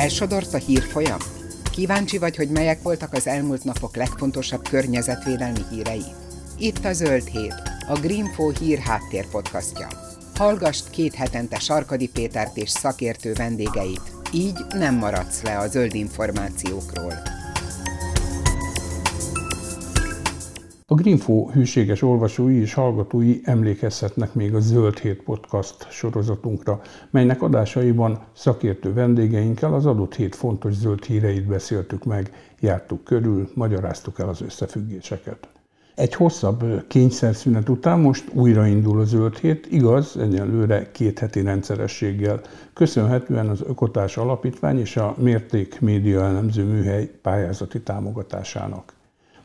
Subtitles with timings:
[0.00, 1.18] Elsodort a hírfolyam?
[1.72, 6.04] Kíváncsi vagy, hogy melyek voltak az elmúlt napok legfontosabb környezetvédelmi hírei?
[6.58, 7.54] Itt a Zöld Hét,
[7.88, 9.88] a Greenfo hír háttér podcastja.
[10.34, 14.00] Hallgast két hetente Sarkadi Pétert és szakértő vendégeit,
[14.32, 17.39] így nem maradsz le a zöld információkról.
[20.92, 26.80] A Greenfo hűséges olvasói és hallgatói emlékezhetnek még a Zöld Hét podcast sorozatunkra,
[27.10, 34.18] melynek adásaiban szakértő vendégeinkkel az adott hét fontos zöld híreit beszéltük meg, jártuk körül, magyaráztuk
[34.18, 35.48] el az összefüggéseket.
[35.94, 42.40] Egy hosszabb kényszerszünet után most újraindul a zöld hét, igaz, egyelőre két heti rendszerességgel,
[42.72, 48.98] köszönhetően az Ökotás Alapítvány és a Mérték Média Elemző Műhely pályázati támogatásának.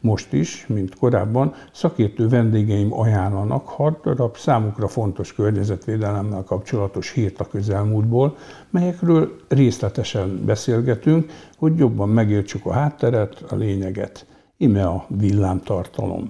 [0.05, 7.47] Most is, mint korábban, szakértő vendégeim ajánlanak hat darab számukra fontos környezetvédelemmel kapcsolatos hírt a
[7.47, 8.37] közelmúltból,
[8.69, 14.25] melyekről részletesen beszélgetünk, hogy jobban megértsük a hátteret, a lényeget.
[14.57, 16.29] Ime a villámtartalom.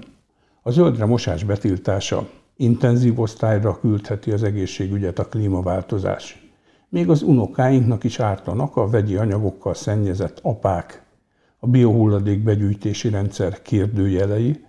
[0.61, 2.27] A zöldre mosás betiltása
[2.58, 6.49] intenzív osztályra küldheti az egészségügyet a klímaváltozás.
[6.89, 11.05] Még az unokáinknak is ártanak a vegyi anyagokkal szennyezett apák,
[11.59, 14.66] a biohulladék begyűjtési rendszer kérdőjelei,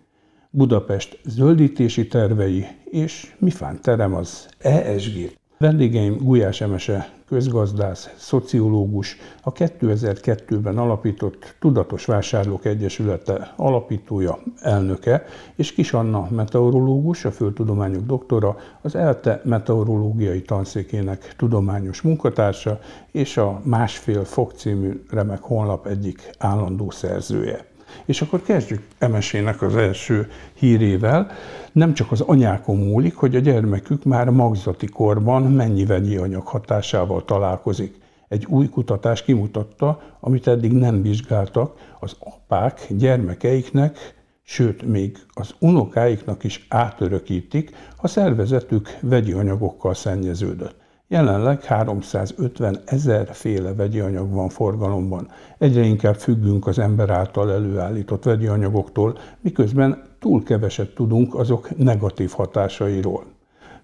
[0.50, 5.38] Budapest zöldítési tervei és Mifán terem az ESG.
[5.58, 15.92] Vendégeim Gulyás Emese, közgazdász, szociológus, a 2002-ben alapított Tudatos Vásárlók Egyesülete alapítója, elnöke, és Kis
[15.92, 24.52] Anna meteorológus, a földtudományok doktora, az ELTE meteorológiai tanszékének tudományos munkatársa, és a Másfél Fok
[24.52, 27.75] című remek honlap egyik állandó szerzője.
[28.04, 31.30] És akkor kezdjük Emesének az első hírével.
[31.72, 37.24] Nem csak az anyákon múlik, hogy a gyermekük már magzati korban mennyi vegyi anyag hatásával
[37.24, 37.94] találkozik.
[38.28, 46.44] Egy új kutatás kimutatta, amit eddig nem vizsgáltak, az apák gyermekeiknek, sőt még az unokáiknak
[46.44, 50.85] is átörökítik, ha szervezetük vegyi anyagokkal szennyeződött.
[51.08, 55.28] Jelenleg 350 ezer féle vegyi anyag van forgalomban.
[55.58, 62.30] Egyre inkább függünk az ember által előállított vegyi anyagoktól, miközben túl keveset tudunk azok negatív
[62.30, 63.24] hatásairól.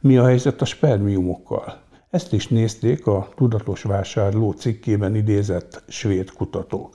[0.00, 1.80] Mi a helyzet a spermiumokkal?
[2.10, 6.94] Ezt is nézték a Tudatos Vásárló cikkében idézett svéd kutatók.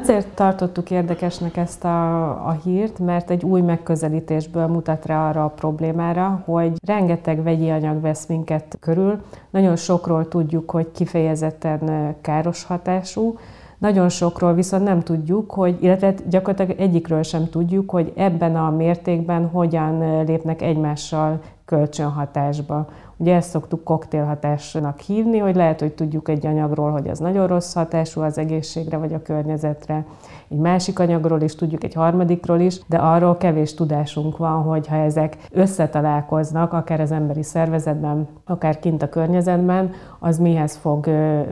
[0.00, 5.48] Azért tartottuk érdekesnek ezt a, a hírt, mert egy új megközelítésből mutat rá arra a
[5.48, 13.38] problémára, hogy rengeteg vegyi anyag vesz minket körül, nagyon sokról tudjuk, hogy kifejezetten káros hatású,
[13.78, 19.46] nagyon sokról viszont nem tudjuk, hogy, illetve gyakorlatilag egyikről sem tudjuk, hogy ebben a mértékben
[19.46, 22.88] hogyan lépnek egymással kölcsönhatásba.
[23.20, 27.74] Ugye ezt szoktuk koktélhatásnak hívni, hogy lehet, hogy tudjuk egy anyagról, hogy az nagyon rossz
[27.74, 30.04] hatású az egészségre vagy a környezetre,
[30.48, 34.96] egy másik anyagról is tudjuk, egy harmadikról is, de arról kevés tudásunk van, hogy ha
[34.96, 41.06] ezek összetalálkoznak, akár az emberi szervezetben, akár kint a környezetben, az mihez fog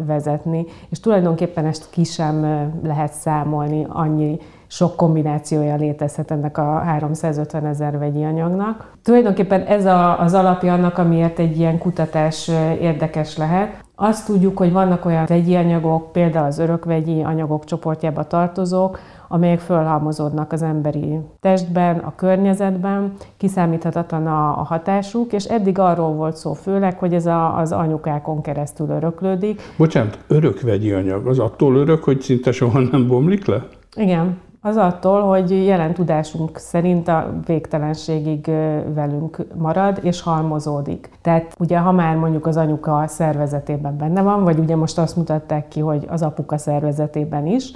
[0.07, 0.65] vezetni.
[0.89, 7.99] És tulajdonképpen ezt ki sem lehet számolni annyi sok kombinációja létezhet ennek a 350 ezer
[7.99, 8.93] vegyi anyagnak.
[9.03, 12.51] Tulajdonképpen ez a, az alapja annak, amiért egy ilyen kutatás
[12.81, 13.85] érdekes lehet.
[13.95, 20.53] Azt tudjuk, hogy vannak olyan vegyi anyagok, például az örökvegyi anyagok csoportjába tartozók, amelyek fölhalmozódnak
[20.53, 26.99] az emberi testben, a környezetben, kiszámíthatatlan a, a hatásuk, és eddig arról volt szó főleg,
[26.99, 29.61] hogy ez a, az anyukákon keresztül öröklődik.
[29.79, 33.67] Bocsánat, örökvegyi anyag, az attól örök, hogy szinte soha nem bomlik le?
[33.97, 38.47] Igen, az attól, hogy jelen tudásunk szerint a végtelenségig
[38.95, 41.11] velünk marad és halmozódik.
[41.23, 45.69] Tehát ugye, ha már mondjuk az anyuka szervezetében benne van, vagy ugye most azt mutatták
[45.69, 47.73] ki, hogy az apuka szervezetében is,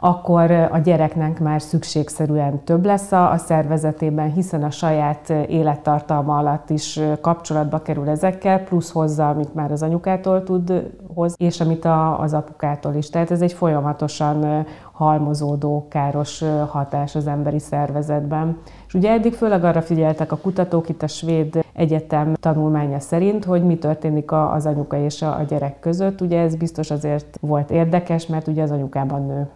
[0.00, 7.00] akkor a gyereknek már szükségszerűen több lesz a szervezetében, hiszen a saját élettartalma alatt is
[7.20, 12.34] kapcsolatba kerül ezekkel, plusz hozzá, amit már az anyukától tud hoz, és amit a, az
[12.34, 13.10] apukától is.
[13.10, 18.58] Tehát ez egy folyamatosan halmozódó káros hatás az emberi szervezetben.
[18.86, 23.64] És ugye eddig főleg arra figyeltek a kutatók itt a svéd egyetem tanulmánya szerint, hogy
[23.64, 26.20] mi történik az anyuka és a gyerek között.
[26.20, 29.48] Ugye ez biztos azért volt érdekes, mert ugye az anyukában nő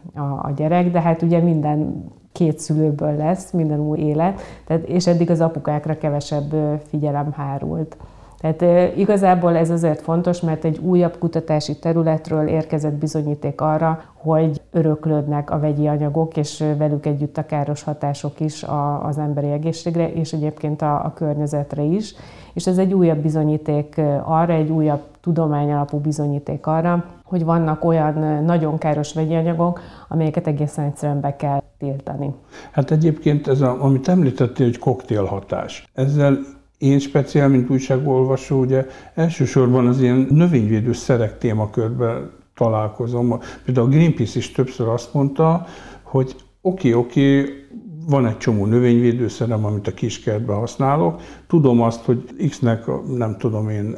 [0.43, 5.31] a gyerek, de hát ugye minden két szülőből lesz, minden új élet, tehát, és eddig
[5.31, 6.55] az apukákra kevesebb
[6.89, 7.97] figyelem hárult.
[8.39, 15.51] Tehát igazából ez azért fontos, mert egy újabb kutatási területről érkezett bizonyíték arra, hogy öröklődnek
[15.51, 18.65] a vegyi anyagok, és velük együtt a káros hatások is
[19.03, 22.15] az emberi egészségre, és egyébként a, a környezetre is.
[22.55, 28.79] És ez egy újabb bizonyíték arra, egy újabb tudományalapú bizonyíték arra, hogy vannak olyan nagyon
[28.79, 32.35] káros vegyi anyagok, amelyeket egészen egyszerűen be kell tiltani.
[32.71, 35.85] Hát egyébként ez, a, amit említettél, hogy koktélhatás.
[35.95, 36.39] Ezzel
[36.79, 43.41] én speciál, mint újságolvasó, ugye elsősorban az ilyen növényvédő szerek témakörben találkozom.
[43.65, 45.67] Például a Greenpeace is többször azt mondta,
[46.03, 47.45] hogy oké, oké,
[48.07, 51.21] van egy csomó növényvédőszerem, amit a kiskertben használok.
[51.47, 52.85] Tudom azt, hogy X-nek,
[53.17, 53.97] nem tudom én,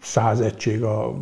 [0.00, 1.14] száz egység a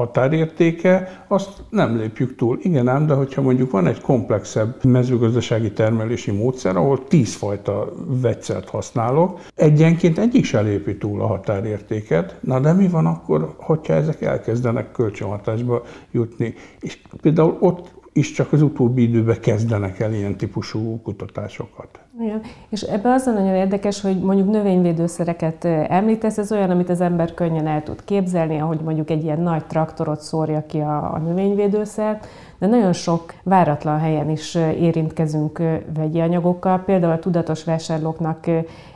[0.00, 2.58] határértéke, azt nem lépjük túl.
[2.62, 8.68] Igen ám, de hogyha mondjuk van egy komplexebb mezőgazdasági termelési módszer, ahol tíz fajta vegyszert
[8.68, 14.22] használok, egyenként egyik se lépi túl a határértéket, na de mi van akkor, hogyha ezek
[14.22, 16.54] elkezdenek kölcsönhatásba jutni?
[16.80, 22.00] És például ott is csak az utóbbi időben kezdenek el ilyen típusú kutatásokat.
[22.20, 22.40] Igen.
[22.68, 27.34] És ebben az a nagyon érdekes, hogy mondjuk növényvédőszereket említesz, ez olyan, amit az ember
[27.34, 32.20] könnyen el tud képzelni, ahogy mondjuk egy ilyen nagy traktorot szórja ki a, a növényvédőszer,
[32.58, 35.62] de nagyon sok váratlan helyen is érintkezünk
[35.94, 36.78] vegyi anyagokkal.
[36.78, 38.46] Például a tudatos vásárlóknak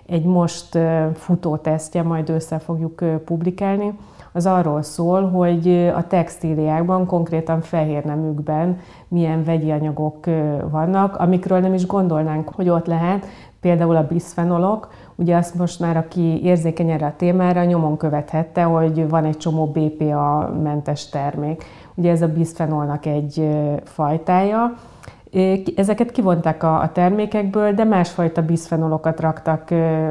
[0.06, 0.78] egy most
[1.14, 3.92] futó tesztje, majd össze fogjuk publikálni,
[4.36, 8.78] az arról szól, hogy a textíliákban, konkrétan fehér nemükben
[9.08, 10.24] milyen vegyi anyagok
[10.70, 13.26] vannak, amikről nem is gondolnánk, hogy ott lehet,
[13.60, 19.08] például a biszfenolok, ugye azt most már, aki érzékeny erre a témára, nyomon követhette, hogy
[19.08, 21.64] van egy csomó BPA-mentes termék.
[21.94, 23.48] Ugye ez a biszfenolnak egy
[23.84, 24.72] fajtája,
[25.76, 29.70] Ezeket kivonták a, termékekből, de másfajta biszfenolokat raktak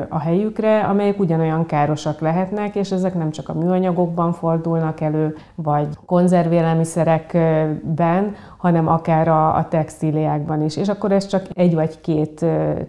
[0.10, 5.88] a helyükre, amelyek ugyanolyan károsak lehetnek, és ezek nem csak a műanyagokban fordulnak elő, vagy
[6.06, 10.78] konzervélelmiszerekben, hanem akár a, a textíliákban is.
[10.78, 12.46] És akkor ez csak egy vagy két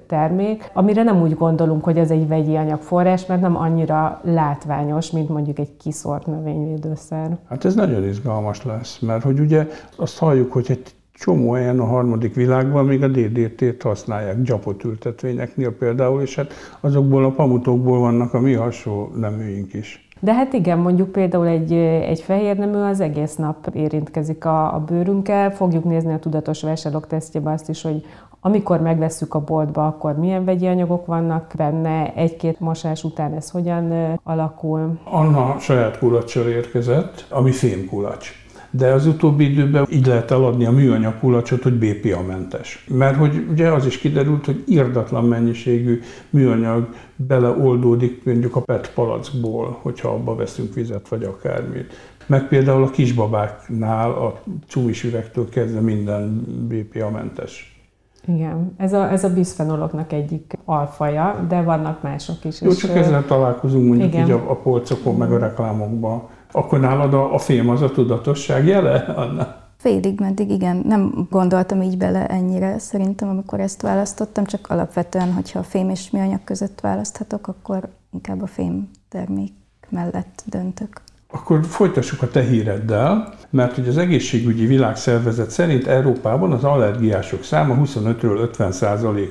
[0.06, 5.28] termék, amire nem úgy gondolunk, hogy ez egy vegyi anyagforrás, mert nem annyira látványos, mint
[5.28, 7.36] mondjuk egy kiszort növényvédőszer.
[7.48, 9.66] Hát ez nagyon izgalmas lesz, mert hogy ugye
[9.96, 15.72] azt halljuk, hogy egy csomó helyen a harmadik világban még a DDT-t használják gyapot ültetvényeknél
[15.72, 20.08] például, és hát azokból a pamutokból vannak a mi hasonló neműink is.
[20.20, 24.78] De hát igen, mondjuk például egy, egy fehér nemű az egész nap érintkezik a, a
[24.78, 25.50] bőrünkkel.
[25.50, 28.04] Fogjuk nézni a tudatos vásárlók tesztjében azt is, hogy
[28.40, 34.18] amikor megveszük a boltba, akkor milyen vegyi anyagok vannak benne, egy-két mosás után ez hogyan
[34.22, 34.98] alakul.
[35.04, 38.43] Anna saját kulacsal érkezett, ami fémkulacs
[38.76, 42.86] de az utóbbi időben így lehet eladni a műanyag kulacsot, hogy BPA-mentes.
[42.88, 46.00] Mert hogy ugye az is kiderült, hogy irdatlan mennyiségű
[46.30, 51.92] műanyag beleoldódik mondjuk a PET palackból, hogyha abba veszünk vizet vagy akármit.
[52.26, 57.78] Meg például a kisbabáknál a csumis üvegtől kezdve minden BPA-mentes.
[58.26, 62.60] Igen, ez a, ez a biszfenoloknak egyik alfaja, de vannak mások is.
[62.60, 64.24] Jó, csak ezzel találkozunk mondjuk igen.
[64.24, 66.28] így a, a polcokon, meg a reklámokban.
[66.56, 69.56] Akkor nálad a, a film az a tudatosság jele, Anna?
[69.76, 75.58] Félig meddig igen, nem gondoltam így bele ennyire szerintem, amikor ezt választottam, csak alapvetően, hogyha
[75.58, 79.52] a fém és műanyag között választhatok, akkor inkább a fém termék
[79.88, 81.03] mellett döntök.
[81.34, 87.76] Akkor folytassuk a te híreddel, mert hogy az egészségügyi világszervezet szerint Európában az allergiások száma
[87.84, 88.72] 25-ről 50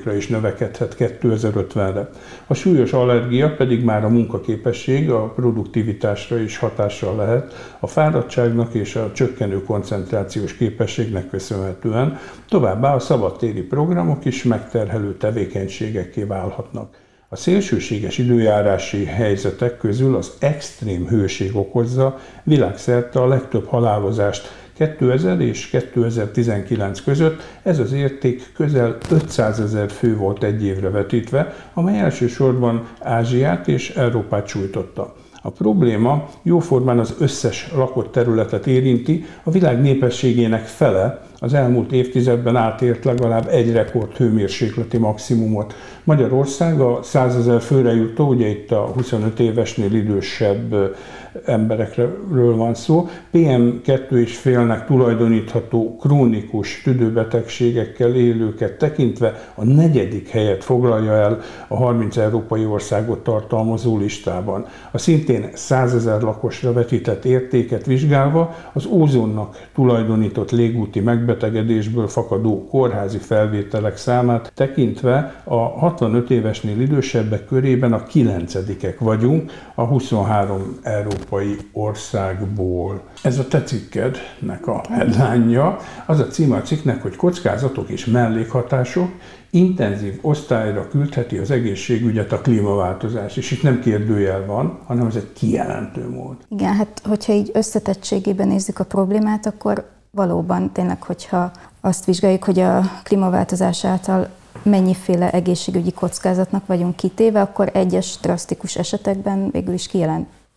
[0.04, 2.10] ra is növekedhet 2050-re.
[2.46, 8.96] A súlyos allergia pedig már a munkaképesség, a produktivitásra is hatással lehet, a fáradtságnak és
[8.96, 12.18] a csökkenő koncentrációs képességnek köszönhetően,
[12.48, 17.03] továbbá a szabadtéri programok is megterhelő tevékenységekké válhatnak.
[17.28, 25.68] A szélsőséges időjárási helyzetek közül az extrém hőség okozza világszerte a legtöbb halálozást 2000 és
[25.68, 32.88] 2019 között ez az érték közel 500 ezer fő volt egy évre vetítve, amely elsősorban
[33.00, 35.14] Ázsiát és Európát sújtotta.
[35.42, 42.56] A probléma jóformán az összes lakott területet érinti, a világ népességének fele az elmúlt évtizedben
[42.56, 45.74] átért legalább egy rekord hőmérsékleti maximumot.
[46.04, 50.96] Magyarország a 100 ezer főre jutó, ugye itt a 25 évesnél idősebb
[51.44, 61.12] emberekről van szó, PM2 és félnek tulajdonítható krónikus tüdőbetegségekkel élőket tekintve a negyedik helyet foglalja
[61.12, 64.66] el a 30 európai országot tartalmazó listában.
[64.90, 72.66] A szintén 100 ezer lakosra vetített értéket vizsgálva az ózonnak tulajdonított légúti megbetegedés megbetegedésből fakadó
[72.68, 81.23] kórházi felvételek számát tekintve a 65 évesnél idősebbek körében a kilencedikek vagyunk a 23 európai
[81.72, 83.02] országból.
[83.22, 89.10] Ez a te cikkednek a headline Az a címe a cikknek, hogy kockázatok és mellékhatások,
[89.50, 95.32] intenzív osztályra küldheti az egészségügyet a klímaváltozás, és itt nem kérdőjel van, hanem ez egy
[95.32, 96.36] kijelentő mód.
[96.48, 101.50] Igen, hát hogyha így összetettségében nézzük a problémát, akkor valóban tényleg, hogyha
[101.80, 104.28] azt vizsgáljuk, hogy a klímaváltozás által
[104.62, 109.86] mennyiféle egészségügyi kockázatnak vagyunk kitéve, akkor egyes drasztikus esetekben végül is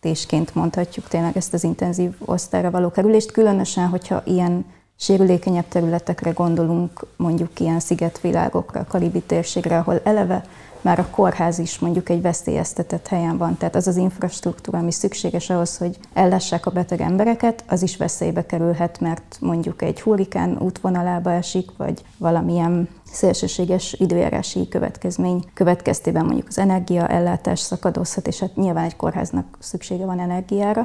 [0.00, 4.64] kijelentésként mondhatjuk tényleg ezt az intenzív osztályra való kerülést, különösen, hogyha ilyen
[4.96, 10.44] sérülékenyebb területekre gondolunk, mondjuk ilyen szigetvilágokra, karibi térségre, ahol eleve
[10.80, 13.56] már a kórház is mondjuk egy veszélyeztetett helyen van.
[13.56, 18.46] Tehát az az infrastruktúra, ami szükséges ahhoz, hogy ellessák a beteg embereket, az is veszélybe
[18.46, 26.58] kerülhet, mert mondjuk egy hurrikán útvonalába esik, vagy valamilyen szélsőséges időjárási következmény következtében mondjuk az
[26.58, 30.84] energiaellátás szakadozhat, és hát nyilván egy kórháznak szüksége van energiára.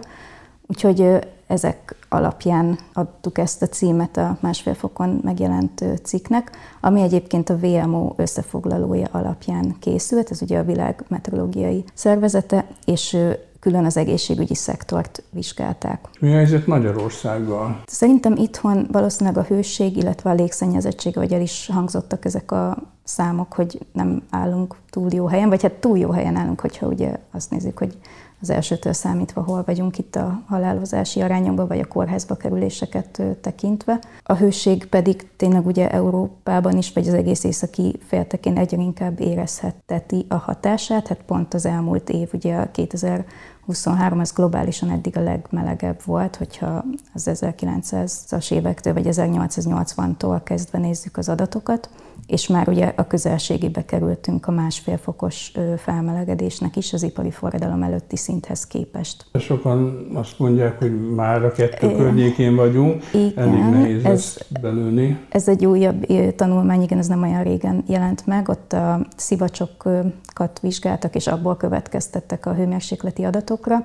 [0.68, 6.51] Úgyhogy ezek alapján adtuk ezt a címet a másfél fokon megjelent cikknek,
[6.82, 13.18] ami egyébként a VMO összefoglalója alapján készült, ez ugye a világ meteorológiai szervezete, és
[13.63, 16.10] külön az egészségügyi szektort vizsgálták.
[16.20, 17.82] Mi a helyzet Magyarországgal?
[17.86, 23.53] Szerintem itthon valószínűleg a hőség, illetve a légszennyezettség, vagy el is hangzottak ezek a számok,
[23.53, 27.51] hogy nem állunk túl jó helyen, vagy hát túl jó helyen állunk, hogyha ugye azt
[27.51, 27.98] nézzük, hogy
[28.43, 34.00] az elsőtől számítva hol vagyunk itt a halálozási arányokban, vagy a kórházba kerüléseket tekintve.
[34.23, 40.25] A hőség pedig tényleg ugye Európában is, vagy az egész északi féltekén egyre inkább érezheteti
[40.29, 41.07] a hatását.
[41.07, 46.83] Hát pont az elmúlt év, ugye a 2023 az globálisan eddig a legmelegebb volt, hogyha
[47.13, 51.89] az 1900-as évektől vagy 1880-tól kezdve nézzük az adatokat
[52.27, 58.18] és már ugye a közelségébe kerültünk a másfél fokos felmelegedésnek is az ipari forradalom előtti
[58.18, 59.25] szinthez képest.
[59.39, 61.98] Sokan azt mondják, hogy már a kettő igen.
[61.98, 65.20] környékén vagyunk, igen, elég nehéz ez, belőni.
[65.30, 71.15] Ez egy újabb tanulmány, igen, ez nem olyan régen jelent meg, ott a szivacsokat vizsgáltak,
[71.15, 73.84] és abból következtettek a hőmérsékleti adatokra.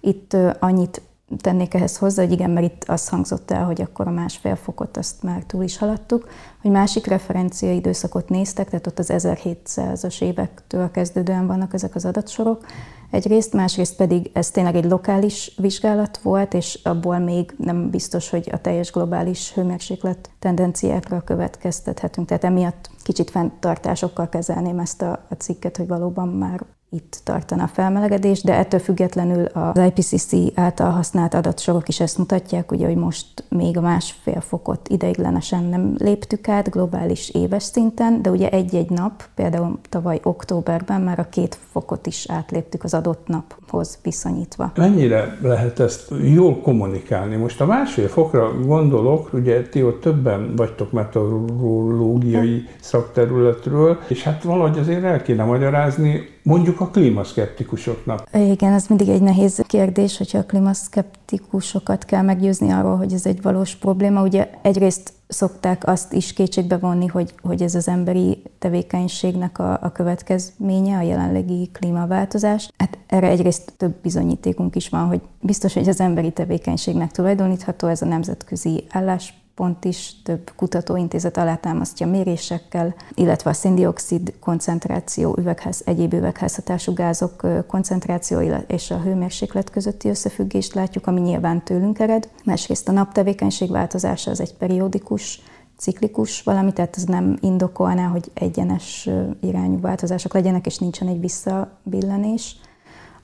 [0.00, 1.02] Itt annyit
[1.36, 4.96] tennék ehhez hozzá, hogy igen, mert itt az hangzott el, hogy akkor a másfél fokot
[4.96, 6.28] azt már túl is haladtuk,
[6.62, 12.64] hogy másik referencia időszakot néztek, tehát ott az 1700-as évektől kezdődően vannak ezek az adatsorok,
[13.10, 18.48] egyrészt, másrészt pedig ez tényleg egy lokális vizsgálat volt, és abból még nem biztos, hogy
[18.52, 22.26] a teljes globális hőmérséklet tendenciákra következtethetünk.
[22.26, 27.66] Tehát emiatt kicsit fenntartásokkal kezelném ezt a, a cikket, hogy valóban már itt tartana a
[27.66, 33.44] felmelegedés, de ettől függetlenül az IPCC által használt adatsorok is ezt mutatják, ugye, hogy most
[33.48, 39.24] még a másfél fokot ideiglenesen nem léptük át globális éves szinten, de ugye egy-egy nap,
[39.34, 43.28] például tavaly októberben már a két fokot is átléptük az adott
[43.68, 44.72] naphoz viszonyítva.
[44.76, 47.36] Mennyire lehet ezt jól kommunikálni?
[47.36, 54.78] Most a másfél fokra gondolok, ugye ti ott többen vagytok meteorológiai szakterületről, és hát valahogy
[54.78, 58.28] azért el kéne magyarázni, mondjuk a klímaszkeptikusoknak?
[58.34, 63.42] Igen, ez mindig egy nehéz kérdés, hogyha a klímaszkeptikusokat kell meggyőzni arról, hogy ez egy
[63.42, 64.22] valós probléma.
[64.22, 69.92] Ugye egyrészt szokták azt is kétségbe vonni, hogy, hogy ez az emberi tevékenységnek a, a
[69.92, 72.70] következménye, a jelenlegi klímaváltozás.
[72.76, 78.02] Hát erre egyrészt több bizonyítékunk is van, hogy biztos, hogy az emberi tevékenységnek tulajdonítható ez
[78.02, 86.12] a nemzetközi állás pont is több kutatóintézet alátámasztja mérésekkel, illetve a széndiokszid koncentráció, üvegház, egyéb
[86.12, 92.28] üvegházhatású gázok koncentráció és a hőmérséklet közötti összefüggést látjuk, ami nyilván tőlünk ered.
[92.44, 95.40] Másrészt a naptevékenység változása az egy periódikus
[95.78, 99.08] ciklikus valami, tehát ez nem indokolná, hogy egyenes
[99.40, 102.56] irányú változások legyenek, és nincsen egy visszabillenés.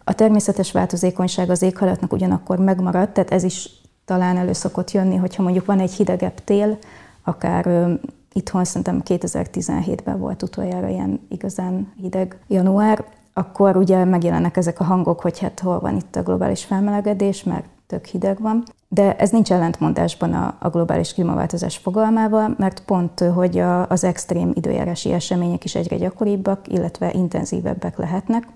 [0.04, 5.42] A természetes változékonyság az éghajlatnak ugyanakkor megmaradt, tehát ez is talán elő szokott jönni, hogyha
[5.42, 6.78] mondjuk van egy hidegebb tél,
[7.22, 7.88] akár
[8.32, 15.20] itthon szerintem 2017-ben volt utoljára ilyen igazán hideg január, akkor ugye megjelennek ezek a hangok,
[15.20, 18.64] hogy hát hol van itt a globális felmelegedés, mert tök hideg van.
[18.88, 24.52] De ez nincs ellentmondásban a, a globális klímaváltozás fogalmával, mert pont, hogy a, az extrém
[24.54, 28.46] időjárási események is egyre gyakoribbak, illetve intenzívebbek lehetnek,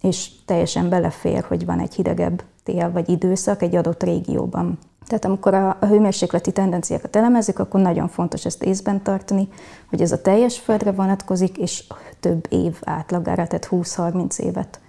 [0.00, 4.78] és teljesen belefér, hogy van egy hidegebb tél vagy időszak egy adott régióban.
[5.06, 9.48] Tehát amikor a, a hőmérsékleti tendenciákat elemezzük, akkor nagyon fontos ezt észben tartani,
[9.90, 11.84] hogy ez a teljes földre vonatkozik, és
[12.20, 14.80] több év átlagára, tehát 20-30 évet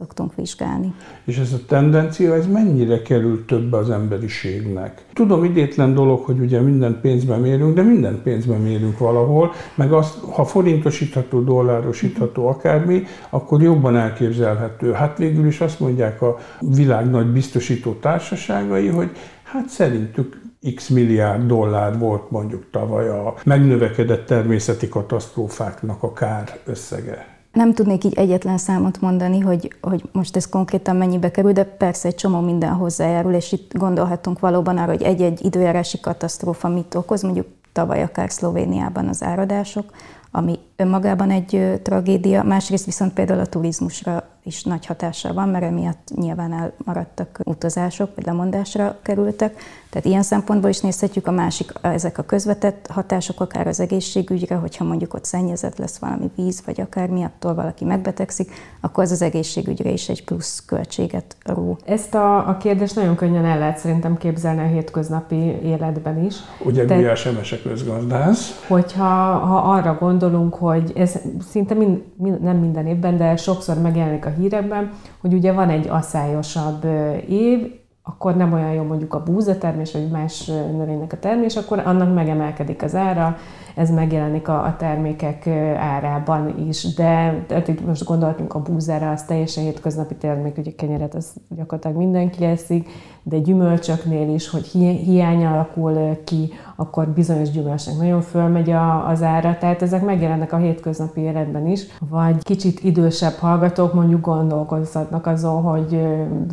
[0.00, 0.94] szoktunk vizsgálni.
[1.24, 5.04] És ez a tendencia, ez mennyire kerül több az emberiségnek?
[5.12, 10.18] Tudom, idétlen dolog, hogy ugye minden pénzben mérünk, de minden pénzben mérünk valahol, meg azt,
[10.18, 14.92] ha forintosítható, dollárosítható akármi, akkor jobban elképzelhető.
[14.92, 19.10] Hát végül is azt mondják a világ nagy biztosító társaságai, hogy
[19.42, 20.40] hát szerintük
[20.74, 27.39] x milliárd dollár volt mondjuk tavaly a megnövekedett természeti katasztrófáknak a kár összege.
[27.52, 32.08] Nem tudnék így egyetlen számot mondani, hogy, hogy most ez konkrétan mennyibe kerül, de persze
[32.08, 37.22] egy csomó minden hozzájárul, és itt gondolhatunk valóban arra, hogy egy-egy időjárási katasztrófa mit okoz,
[37.22, 39.92] mondjuk tavaly akár Szlovéniában az áradások,
[40.30, 46.08] ami önmagában egy tragédia, másrészt viszont például a turizmusra is nagy hatással van, mert emiatt
[46.16, 49.54] nyilván elmaradtak utazások, vagy lemondásra kerültek.
[49.90, 54.84] Tehát ilyen szempontból is nézhetjük a másik, ezek a közvetett hatások, akár az egészségügyre, hogyha
[54.84, 59.90] mondjuk ott szennyezett lesz valami víz, vagy akár miattól valaki megbetegszik, akkor az az egészségügyre
[59.90, 61.78] is egy plusz költséget ró.
[61.84, 66.34] Ezt a, a kérdést nagyon könnyen el lehet szerintem képzelni a hétköznapi életben is.
[66.64, 68.64] Ugye Te, Gulyás Emese közgazdász.
[68.68, 71.18] Hogyha ha arra gondolunk, hogy ez
[71.50, 75.88] szinte mind, mind, nem minden évben, de sokszor megjelenik a hírekben, hogy ugye van egy
[75.88, 76.84] aszályosabb
[77.28, 82.14] év, akkor nem olyan jó mondjuk a búzatermés, vagy más növénynek a termés, akkor annak
[82.14, 83.36] megemelkedik az ára,
[83.74, 85.46] ez megjelenik a, a termékek
[85.76, 91.14] árában is, de tehát itt most gondoltunk a búzára, az teljesen hétköznapi termék, ugye kenyeret
[91.14, 92.88] az gyakorlatilag mindenki eszik,
[93.22, 99.22] de gyümölcsöknél is, hogy hi- hiány alakul ki, akkor bizonyos gyümölcsnek nagyon fölmegy a, az
[99.22, 105.62] ára, tehát ezek megjelennek a hétköznapi életben is, vagy kicsit idősebb hallgatók mondjuk gondolkozhatnak azon,
[105.62, 105.90] hogy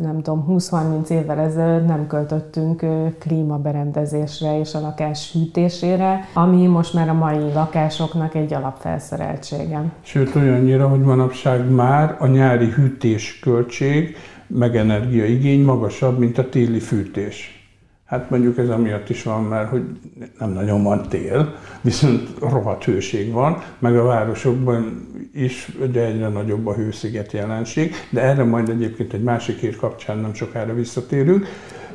[0.02, 2.86] nem tudom, 20-30 évvel ezelőtt nem költöttünk
[3.18, 9.82] klímaberendezésre és a lakás hűtésére, ami most már a mai lakásoknak egy alapfelszereltsége.
[10.02, 16.78] Sőt, olyannyira, hogy manapság már a nyári hűtés költség meg energiaigény magasabb, mint a téli
[16.78, 17.58] fűtés.
[18.04, 19.82] Hát mondjuk ez amiatt is van, mert hogy
[20.38, 26.66] nem nagyon van tél, viszont rohadt hőség van, meg a városokban is ugye egyre nagyobb
[26.66, 31.46] a hősziget jelenség, de erre majd egyébként egy másik hír kapcsán nem sokára visszatérünk.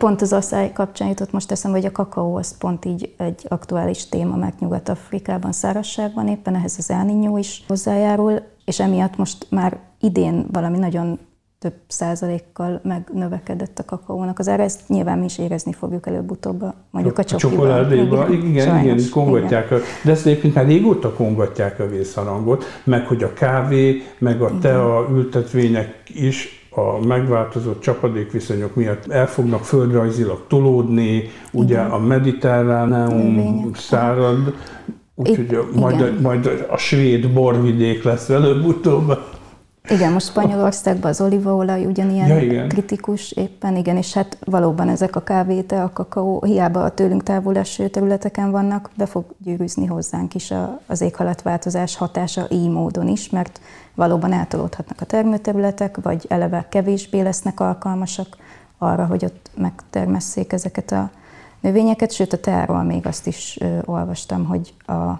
[0.03, 4.09] Pont az asszály kapcsán jutott most eszembe, hogy a kakaó az pont így egy aktuális
[4.09, 9.79] téma, mert Nyugat-Afrikában szárazság van, éppen ehhez az elninyó is hozzájárul, és emiatt most már
[9.99, 11.19] idén valami nagyon
[11.59, 14.63] több százalékkal megnövekedett a kakaónak az ára.
[14.63, 18.27] Ezt nyilván mi is érezni fogjuk előbb-utóbb, mondjuk a, a csokoládéba.
[18.29, 19.71] Igen, igen, igen, kongatják.
[19.71, 24.57] A, de ezt egyébként már régóta kongatják a vészharangot, meg hogy a kávé, meg a
[24.61, 31.91] tea ültetvények is a megváltozott csapadékviszonyok miatt el fognak földrajzilag tolódni, ugye igen.
[31.91, 34.53] a mediterráneum szárad,
[35.15, 39.17] úgyhogy majd, majd a svéd borvidék lesz előbb-utóbb.
[39.89, 42.67] Igen, most Spanyolországban az olívaolaj ugyanilyen ja, igen.
[42.67, 47.57] kritikus éppen, igen, és hát valóban ezek a kávéte, a kakaó, hiába a tőlünk távol
[47.57, 53.29] eső területeken vannak, be fog gyűrűzni hozzánk is a, az éghajlatváltozás hatása így módon is,
[53.29, 53.59] mert
[53.95, 58.37] valóban eltolódhatnak a termőterületek, vagy eleve kevésbé lesznek alkalmasak
[58.77, 61.11] arra, hogy ott megtermesszék ezeket a
[61.59, 65.11] növényeket, sőt a teáról még azt is olvastam, hogy a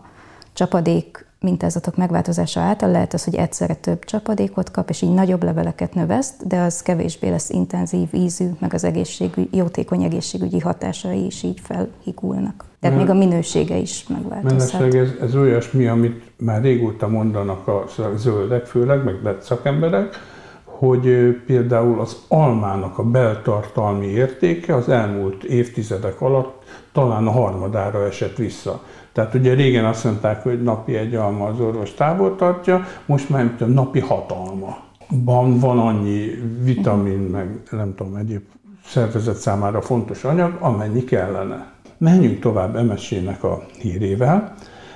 [0.54, 5.94] csapadék mintázatok megváltozása által lehet az, hogy egyszerre több csapadékot kap, és így nagyobb leveleket
[5.94, 11.60] növeszt, de az kevésbé lesz intenzív ízű, meg az egészségügy, jótékony egészségügyi hatásai is így
[11.64, 12.66] felhigulnak.
[12.80, 14.94] Tehát még a minősége is megváltozhat.
[14.94, 20.16] ez, ez olyasmi, amit már régóta mondanak a zöldek, főleg, meg szakemberek,
[20.64, 28.36] hogy például az almának a beltartalmi értéke az elmúlt évtizedek alatt talán a harmadára esett
[28.36, 28.82] vissza.
[29.14, 33.44] Tehát ugye régen azt mondták, hogy napi egy alma az orvos távol tartja, most már
[33.44, 34.78] nem tudom, napi hat alma.
[35.10, 36.30] Van, van annyi
[36.62, 38.42] vitamin, meg nem tudom, egyéb
[38.86, 41.72] szervezet számára fontos anyag, amennyi kellene.
[41.98, 44.54] Menjünk tovább MSZ-nek a hírével.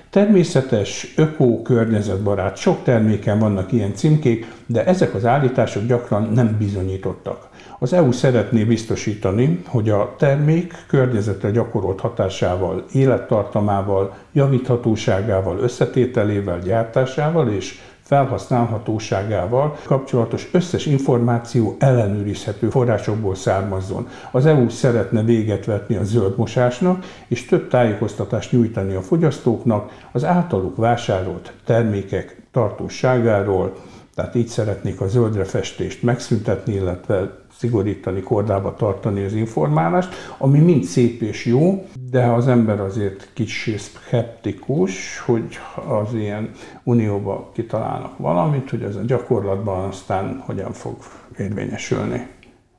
[0.10, 7.47] Természetes, ökó, környezetbarát, sok terméken vannak ilyen címkék, de ezek az állítások gyakran nem bizonyítottak.
[7.80, 17.80] Az EU szeretné biztosítani, hogy a termék környezetre gyakorolt hatásával, élettartamával, javíthatóságával, összetételével, gyártásával és
[18.08, 24.08] felhasználhatóságával kapcsolatos összes információ ellenőrizhető forrásokból származzon.
[24.32, 30.76] Az EU szeretne véget vetni a zöldmosásnak, és több tájékoztatást nyújtani a fogyasztóknak az általuk
[30.76, 33.74] vásárolt termékek tartóságáról,
[34.16, 40.84] tehát így szeretnék a zöldre festést megszüntetni, illetve szigorítani, kordába tartani az informálást, ami mind
[40.84, 46.52] szép és jó, de az ember azért kicsi szkeptikus, hogy az ilyen
[46.84, 50.96] unióba kitalálnak valamit, hogy ez a gyakorlatban aztán hogyan fog
[51.38, 52.28] érvényesülni.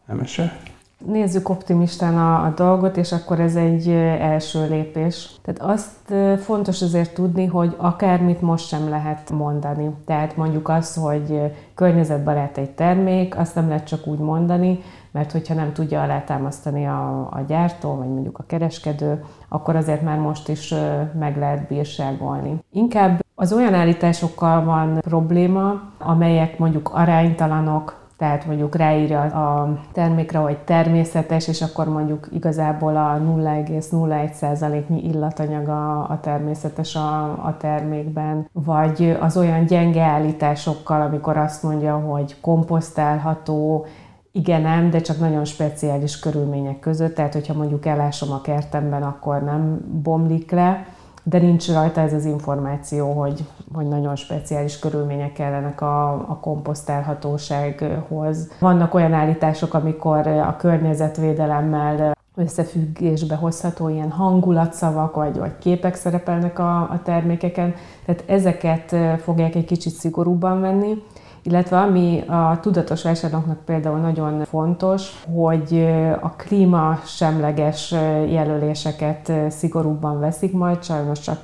[0.07, 0.61] Nem ese?
[1.07, 3.89] Nézzük optimistán a, a dolgot, és akkor ez egy
[4.21, 5.31] első lépés.
[5.43, 9.91] Tehát azt fontos azért tudni, hogy akármit most sem lehet mondani.
[10.07, 14.79] Tehát mondjuk azt, hogy környezetbarát egy termék, azt nem lehet csak úgy mondani,
[15.11, 20.19] mert hogyha nem tudja alátámasztani a, a gyártó, vagy mondjuk a kereskedő, akkor azért már
[20.19, 20.75] most is
[21.19, 22.59] meg lehet bírságolni.
[22.73, 30.59] Inkább az olyan állításokkal van probléma, amelyek mondjuk aránytalanok, tehát mondjuk ráírja a termékre, hogy
[30.59, 39.17] természetes, és akkor mondjuk igazából a 0,01%-nyi illatanyag a, a természetes a, a termékben, vagy
[39.21, 43.87] az olyan gyenge állításokkal, amikor azt mondja, hogy komposztálható,
[44.33, 49.43] igen, nem, de csak nagyon speciális körülmények között, tehát hogyha mondjuk elásom a kertemben, akkor
[49.43, 50.87] nem bomlik le,
[51.29, 58.51] de nincs rajta ez az információ, hogy, hogy nagyon speciális körülmények kellenek a, a komposztálhatósághoz.
[58.61, 66.81] Vannak olyan állítások, amikor a környezetvédelemmel összefüggésbe hozható ilyen hangulatszavak, vagy, vagy képek szerepelnek a,
[66.81, 71.03] a termékeken, tehát ezeket fogják egy kicsit szigorúbban venni,
[71.49, 75.87] illetve ami a tudatos vásárlóknak például nagyon fontos, hogy
[76.21, 77.91] a klíma semleges
[78.31, 81.41] jelöléseket szigorúbban veszik majd, sajnos csak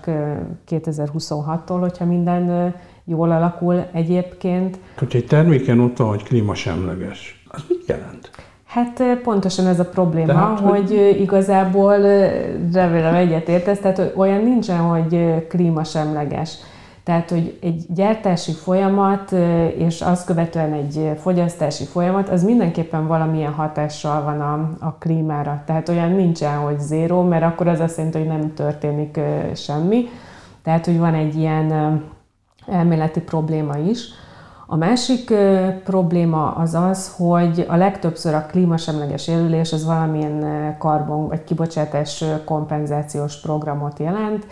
[0.71, 4.79] 2026-tól, hogyha minden jól alakul egyébként.
[4.99, 8.31] Hogyha egy terméken ott van, hogy klímasemleges, az mit jelent?
[8.65, 10.71] Hát pontosan ez a probléma, tehát, hogy...
[10.71, 11.97] hogy igazából
[12.73, 16.57] remélem egyetértesz, tehát olyan nincsen, hogy klímasemleges.
[17.05, 19.33] Tehát, hogy egy gyártási folyamat
[19.77, 25.63] és azt követően egy fogyasztási folyamat, az mindenképpen valamilyen hatással van a, a klímára.
[25.67, 29.21] Tehát olyan nincsen, hogy zéró, mert akkor az azt jelenti, hogy nem történik
[29.55, 30.09] semmi.
[30.63, 32.03] Tehát, hogy van egy ilyen
[32.67, 34.09] elméleti probléma is.
[34.67, 35.35] A másik
[35.85, 43.41] probléma az az, hogy a legtöbbször a klímasemleges élülés az valamilyen karbon vagy kibocsátás kompenzációs
[43.41, 44.47] programot jelent,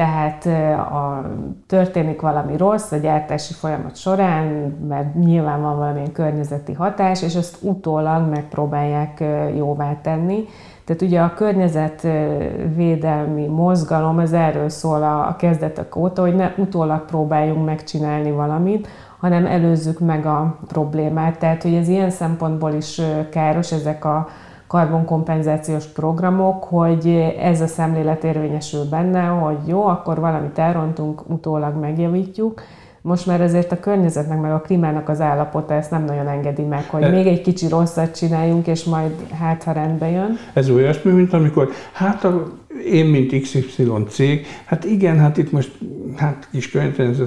[0.00, 0.46] tehát
[0.78, 1.30] a,
[1.66, 4.46] történik valami rossz a gyártási folyamat során,
[4.88, 9.24] mert nyilván van valamilyen környezeti hatás, és ezt utólag megpróbálják
[9.56, 10.44] jóvá tenni.
[10.84, 17.04] Tehát ugye a környezetvédelmi mozgalom az erről szól a, a kezdetek óta, hogy ne utólag
[17.04, 21.38] próbáljunk megcsinálni valamit, hanem előzzük meg a problémát.
[21.38, 24.28] Tehát, hogy ez ilyen szempontból is káros, ezek a
[24.70, 27.06] karbonkompenzációs programok, hogy
[27.38, 32.62] ez a szemlélet érvényesül benne, hogy jó, akkor valamit elrontunk, utólag megjavítjuk,
[33.02, 36.84] most már azért a környezetnek, meg a klímának az állapota ezt nem nagyon engedi meg,
[36.90, 40.36] hogy e- még egy kicsi rosszat csináljunk, és majd hát, ha rendbe jön.
[40.52, 42.52] Ez olyasmi, mint amikor, hát a,
[42.84, 45.70] én, mint XY cég, hát igen, hát itt most
[46.16, 46.76] hát kis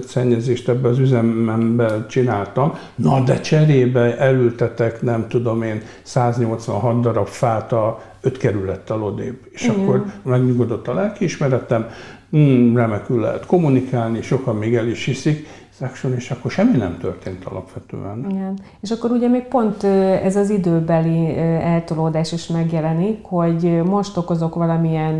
[0.07, 7.71] szennyezést ebbe az üzemembe csináltam, na de cserébe elültetek, nem tudom én, 186 darab fát
[7.71, 9.37] a öt kerülettel odébb.
[9.51, 9.75] És igen.
[9.79, 11.87] akkor megnyugodott a lelkiismeretem,
[12.29, 15.47] hmm, remekül lehet kommunikálni, sokan még el is hiszik,
[15.79, 18.25] Action, és akkor semmi nem történt alapvetően.
[18.29, 18.59] Igen.
[18.81, 19.83] És akkor ugye még pont
[20.23, 25.19] ez az időbeli eltolódás is megjelenik, hogy most okozok valamilyen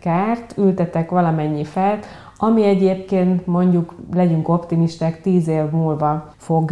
[0.00, 2.06] kárt, ültetek valamennyi felt,
[2.40, 6.70] ami egyébként mondjuk legyünk optimisták, tíz év múlva fog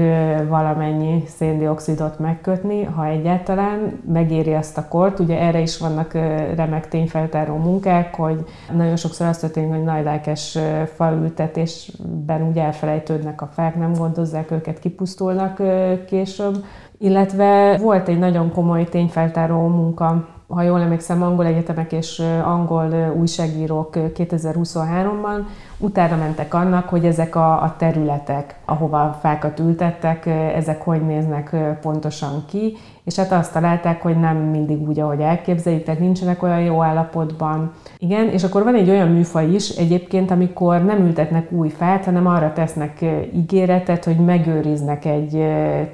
[0.49, 5.19] valamennyi széndiokszidot megkötni, ha egyáltalán megéri azt a kort.
[5.19, 6.13] Ugye erre is vannak
[6.57, 8.45] remek tényfeltáró munkák, hogy
[8.77, 10.59] nagyon sokszor azt történik, hogy nagy lelkes
[10.95, 15.63] falültetésben úgy elfelejtődnek a fák, nem gondozzák őket, kipusztulnak
[16.07, 16.65] később.
[16.99, 23.91] Illetve volt egy nagyon komoly tényfeltáró munka ha jól emlékszem, angol egyetemek és angol újságírók
[23.95, 25.45] 2023-ban
[25.79, 32.45] utána mentek annak, hogy ezek a, a területek, ahova fákat ültettek, ezek hogy néznek pontosan
[32.47, 36.83] ki, és hát azt találták, hogy nem mindig úgy, ahogy elképzeljük, tehát nincsenek olyan jó
[36.83, 37.73] állapotban.
[37.99, 42.27] Igen, és akkor van egy olyan műfaj is egyébként, amikor nem ültetnek új fát, hanem
[42.27, 43.05] arra tesznek
[43.35, 45.45] ígéretet, hogy megőriznek egy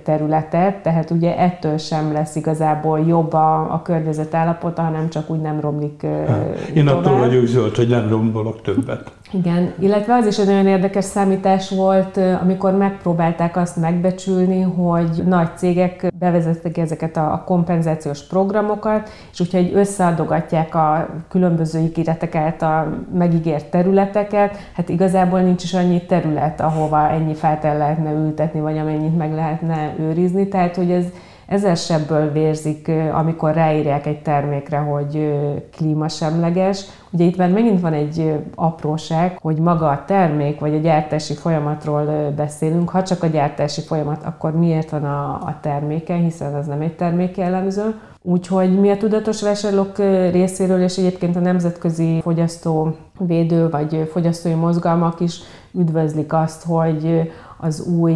[0.02, 5.40] területet, tehát ugye ettől sem lesz igazából jobb a, a környezet állapota, hanem csak úgy
[5.40, 6.02] nem romlik
[6.74, 7.04] Én tovább.
[7.04, 9.12] attól vagyok zöld, hogy nem rombolok többet.
[9.32, 15.48] Igen, illetve az is egy nagyon érdekes számítás volt, amikor megpróbálták azt megbecsülni, hogy nagy
[15.56, 23.70] cégek bevezettek ezeket a kompenzációs programokat, és hogyha egy összeadogatják a különböző ígéretek által megígért
[23.70, 29.16] területeket, hát igazából nincs is annyi terület, ahova ennyi fát el lehetne ültetni, vagy amennyit
[29.16, 31.04] meg lehetne őrizni, tehát hogy ez
[31.46, 35.38] ezer sebből vérzik, amikor ráírják egy termékre, hogy
[35.76, 36.84] klímasemleges.
[37.10, 42.32] Ugye itt már megint van egy apróság, hogy maga a termék vagy a gyártási folyamatról
[42.36, 42.90] beszélünk.
[42.90, 46.96] Ha csak a gyártási folyamat, akkor miért van a, a terméke, hiszen az nem egy
[46.96, 47.94] termék jellemző.
[48.24, 49.98] Úgyhogy mi a tudatos vásárlók
[50.30, 55.40] részéről, és egyébként a nemzetközi fogyasztóvédő vagy fogyasztói mozgalmak is
[55.72, 57.32] üdvözlik azt, hogy
[57.64, 58.14] az új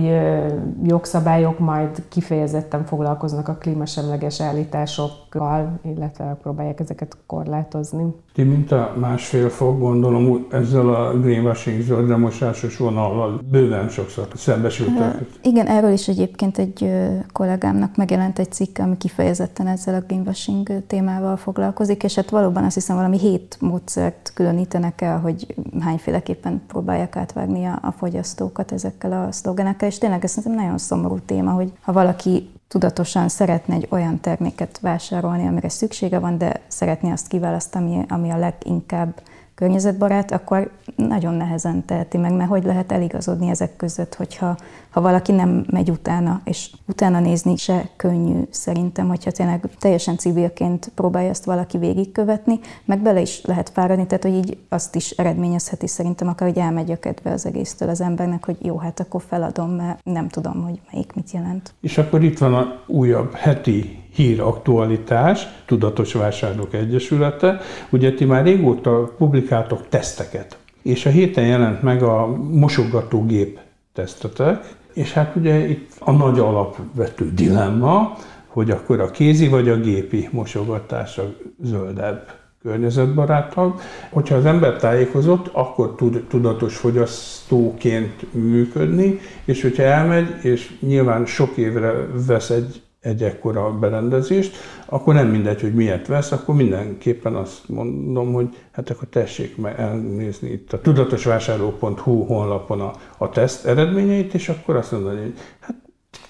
[0.83, 8.15] jogszabályok majd kifejezetten foglalkoznak a klímasemleges állításokkal, illetve próbálják ezeket korlátozni.
[8.35, 15.25] Ti mint a másfél fok, gondolom ezzel a greenwashing zöldremosásos vonallal bőven sokszor szembesültek.
[15.43, 16.93] Igen, erről is egyébként egy
[17.33, 22.75] kollégámnak megjelent egy cikk, ami kifejezetten ezzel a greenwashing témával foglalkozik, és hát valóban azt
[22.75, 29.33] hiszem valami hét módszert különítenek el, hogy hányféleképpen próbálják átvágni a, a fogyasztókat ezekkel a
[29.37, 34.21] szlogenekkel, és tényleg ez szerintem nagyon szomorú téma, hogy ha valaki tudatosan szeretne egy olyan
[34.21, 39.21] terméket vásárolni, amire szüksége van, de szeretné azt kiválasztani, ami a leginkább
[39.57, 44.57] környezetbarát, akkor nagyon nehezen teheti meg, mert hogy lehet eligazodni ezek között, hogyha
[44.91, 50.91] ha valaki nem megy utána, és utána nézni se könnyű szerintem, hogyha tényleg teljesen civilként
[50.95, 55.87] próbálja ezt valaki végigkövetni, meg bele is lehet fáradni, tehát hogy így azt is eredményezheti
[55.87, 59.71] szerintem akár, hogy elmegy a kedve az egésztől az embernek, hogy jó, hát akkor feladom,
[59.71, 61.75] mert nem tudom, hogy melyik mit jelent.
[61.81, 67.61] És akkor itt van a újabb heti hír aktualitás, Tudatos Vásárlók Egyesülete.
[67.91, 73.59] Ugye ti már régóta publikáltok teszteket, és a héten jelent meg a mosogatógép
[73.93, 79.77] tesztetek, és hát ugye itt a nagy alapvető dilemma, hogy akkor a kézi vagy a
[79.77, 83.81] gépi mosogatás a zöldebb környezetbarátabb.
[84.11, 91.57] Hogyha az ember tájékozott, akkor tud tudatos fogyasztóként működni, és hogyha elmegy, és nyilván sok
[91.57, 91.93] évre
[92.27, 98.33] vesz egy egy ekkora berendezést, akkor nem mindegy, hogy miért vesz, akkor mindenképpen azt mondom,
[98.33, 104.77] hogy hát akkor tessék elnézni itt a tudatosvásárló.hu honlapon a, a teszt eredményeit, és akkor
[104.77, 105.77] azt mondani, hogy hát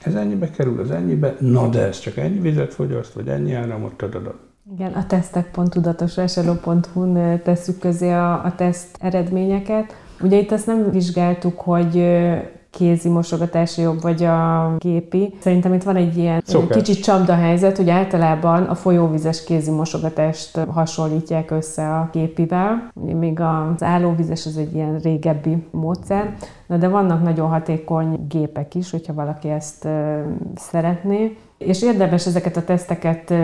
[0.03, 4.03] ez ennyibe kerül, az ennyibe, na de ez csak ennyi vizet fogyaszt, vagy ennyi áramot,
[4.03, 4.35] adad.
[4.73, 9.97] Igen, a tesztek.tudatosvásárló.hu-n tesszük közé a, a teszt eredményeket.
[10.21, 11.97] Ugye itt azt nem vizsgáltuk, hogy
[12.77, 15.35] kézi mosogatási jobb, vagy a gépi.
[15.41, 16.77] Szerintem itt van egy ilyen Szokás.
[16.77, 22.91] kicsit csapda helyzet, hogy általában a folyóvizes kézi mosogatást hasonlítják össze a gépivel.
[22.95, 26.35] Még az állóvizes az egy ilyen régebbi módszer,
[26.67, 29.89] Na de vannak nagyon hatékony gépek is, hogyha valaki ezt
[30.55, 31.37] szeretné.
[31.59, 33.35] És érdemes ezeket a teszteket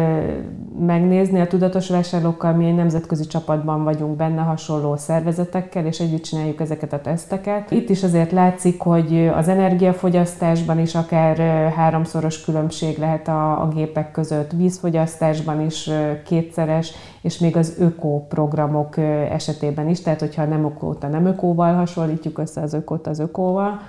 [0.78, 1.40] megnézni.
[1.40, 6.92] A tudatos vásárlókkal mi egy nemzetközi csapatban vagyunk benne hasonló szervezetekkel, és együtt csináljuk ezeket
[6.92, 7.70] a teszteket.
[7.70, 11.36] Itt is azért látszik, hogy az energiafogyasztásban is akár
[11.72, 15.90] háromszoros különbség lehet a, a gépek között, vízfogyasztásban is
[16.24, 18.96] kétszeres, és még az öko programok
[19.30, 23.80] esetében is, tehát hogyha nem ökót a nem ökóval hasonlítjuk össze az ökót az ökóval,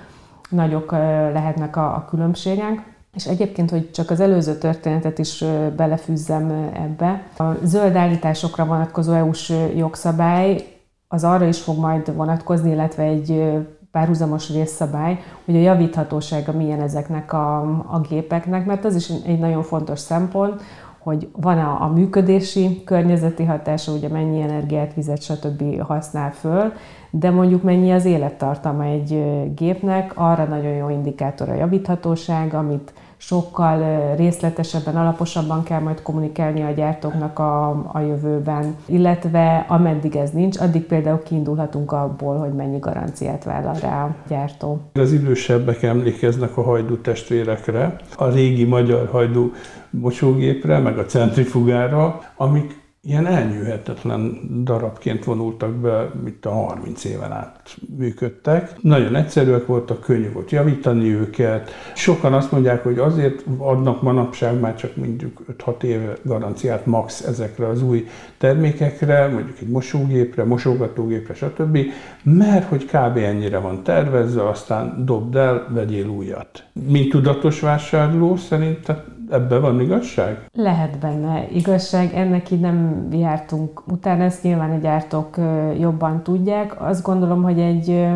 [0.49, 0.91] nagyok
[1.33, 2.91] lehetnek a, különbségek.
[3.13, 5.43] És egyébként, hogy csak az előző történetet is
[5.75, 10.73] belefűzzem ebbe, a zöld állításokra vonatkozó EU-s jogszabály
[11.07, 13.43] az arra is fog majd vonatkozni, illetve egy
[13.91, 19.63] párhuzamos részszabály, hogy a javíthatósága milyen ezeknek a, a gépeknek, mert az is egy nagyon
[19.63, 20.61] fontos szempont,
[21.03, 25.81] hogy van a, a működési környezeti hatása, ugye mennyi energiát, vizet, stb.
[25.81, 26.73] használ föl,
[27.09, 29.23] de mondjuk mennyi az élettartama egy
[29.55, 32.93] gépnek, arra nagyon jó indikátor a javíthatóság, amit
[33.25, 40.57] sokkal részletesebben, alaposabban kell majd kommunikálni a gyártóknak a, a jövőben, illetve ameddig ez nincs,
[40.57, 44.79] addig például kiindulhatunk abból, hogy mennyi garanciát vállal rá a gyártó.
[44.93, 49.51] Az idősebbek emlékeznek a hajdú testvérekre, a régi magyar hajdú
[49.89, 57.77] mosógépre, meg a centrifugára, amik ilyen elnyűhetetlen darabként vonultak be, mint a 30 éven át
[57.97, 58.81] működtek.
[58.81, 61.71] Nagyon egyszerűek voltak, könnyű volt javítani őket.
[61.95, 67.67] Sokan azt mondják, hogy azért adnak manapság már csak mondjuk 5-6 éve garanciát max ezekre
[67.67, 71.77] az új termékekre, mondjuk egy mosógépre, mosogatógépre, stb.,
[72.23, 73.17] mert hogy kb.
[73.17, 76.63] ennyire van tervezve, aztán dobd el, vegyél újat.
[76.87, 80.45] Mint tudatos vásárló szerinted ebben van igazság?
[80.53, 85.37] Lehet benne igazság, ennek így nem jártunk utána, ezt nyilván a gyártók
[85.79, 86.81] jobban tudják.
[86.81, 88.07] Azt gondolom, hogy egy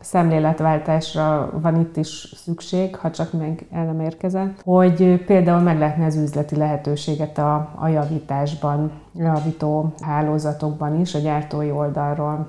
[0.00, 6.04] szemléletváltásra van itt is szükség, ha csak meg el nem érkezett, hogy például meg lehetne
[6.04, 12.46] az üzleti lehetőséget a, a javításban, javító hálózatokban is, a gyártói oldalról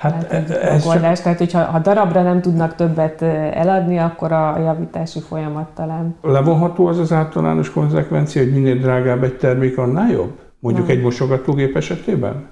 [0.00, 0.48] Hát ez
[0.84, 1.14] megoldás.
[1.14, 1.24] Csak...
[1.24, 6.16] Tehát, hogyha ha darabra nem tudnak többet eladni, akkor a javítási folyamat talán.
[6.22, 10.38] Levonható az az általános konzekvencia, hogy minél drágább egy termék, annál jobb?
[10.58, 10.96] Mondjuk nem.
[10.96, 12.48] egy mosogatógép esetében?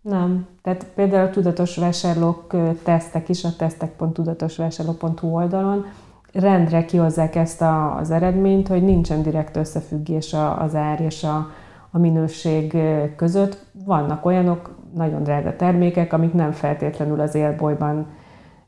[0.00, 0.46] Nem.
[0.62, 5.86] Tehát például a tudatos vásárlók tesztek is, a tesztek.tudatosvásárló.hu oldalon
[6.32, 11.50] rendre kihozzák ezt a, az eredményt, hogy nincsen direkt összefüggés az ár és a,
[11.90, 12.76] a minőség
[13.16, 13.66] között.
[13.84, 18.06] Vannak olyanok, nagyon drága termékek, amik nem feltétlenül az élbolyban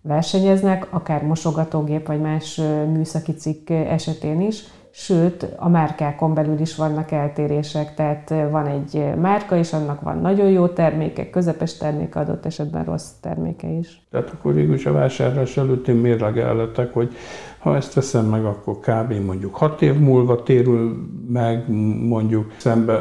[0.00, 2.60] versenyeznek, akár mosogatógép vagy más
[2.92, 9.56] műszaki cikk esetén is, sőt, a márkákon belül is vannak eltérések, tehát van egy márka,
[9.56, 14.06] és annak van nagyon jó terméke, közepes terméke, adott esetben rossz terméke is.
[14.10, 17.14] Tehát akkor végül is a vásárlás előtt én mérlegelletek, hogy
[17.58, 19.12] ha ezt veszem meg, akkor kb.
[19.26, 21.64] mondjuk hat év múlva térül meg,
[22.08, 23.00] mondjuk szembe,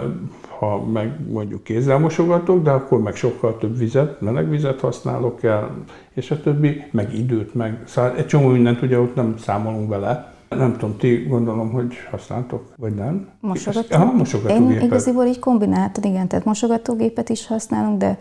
[0.59, 5.69] ha meg mondjuk kézzel mosogatok, de akkor meg sokkal több vizet, meleg vizet használok el,
[6.13, 10.33] és a többi, meg időt, meg szóval egy csomó mindent ugye ott nem számolunk vele,
[10.49, 13.27] nem tudom, ti gondolom, hogy használtok, vagy nem?
[13.39, 13.95] Mosogató.
[13.95, 14.81] Aha, mosogatógépet.
[14.81, 18.17] Én igaziból így kombináltad, igen, tehát mosogatógépet is használunk, de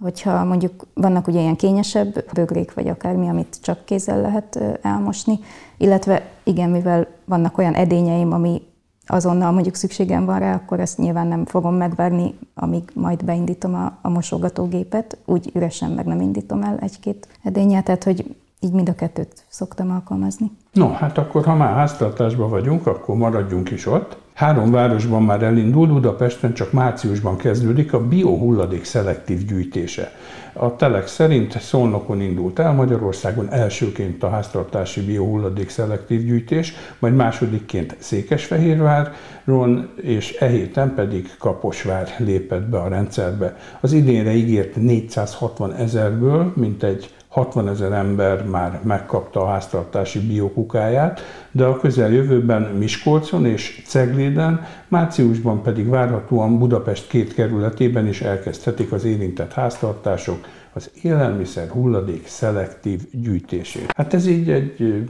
[0.00, 5.38] hogyha mondjuk vannak ugye ilyen kényesebb bögrék, vagy akármi, amit csak kézzel lehet elmosni,
[5.76, 8.62] illetve igen, mivel vannak olyan edényeim, ami
[9.06, 13.98] azonnal mondjuk szükségem van rá, akkor ezt nyilván nem fogom megvárni, amíg majd beindítom a,
[14.02, 18.94] a mosogatógépet, úgy üresen meg nem indítom el egy-két edényet, tehát hogy így mind a
[18.94, 20.50] kettőt szoktam alkalmazni.
[20.72, 24.16] No, hát akkor ha már háztartásban vagyunk, akkor maradjunk is ott.
[24.34, 30.12] Három városban már elindul, Budapesten csak márciusban kezdődik a biohulladék szelektív gyűjtése.
[30.52, 37.96] A telek szerint Szolnokon indult el, Magyarországon elsőként a háztartási biohulladék szelektív gyűjtés, majd másodikként
[37.98, 43.56] Székesfehérváron, és e héten pedig Kaposvár lépett be a rendszerbe.
[43.80, 51.20] Az idénre ígért 460 ezerből, mint egy 60 ezer ember már megkapta a háztartási biokukáját,
[51.50, 59.04] de a közeljövőben Miskolcon és Cegléden, márciusban pedig várhatóan Budapest két kerületében is elkezdhetik az
[59.04, 63.92] érintett háztartások az élelmiszer hulladék szelektív gyűjtését.
[63.96, 65.04] Hát ez így egy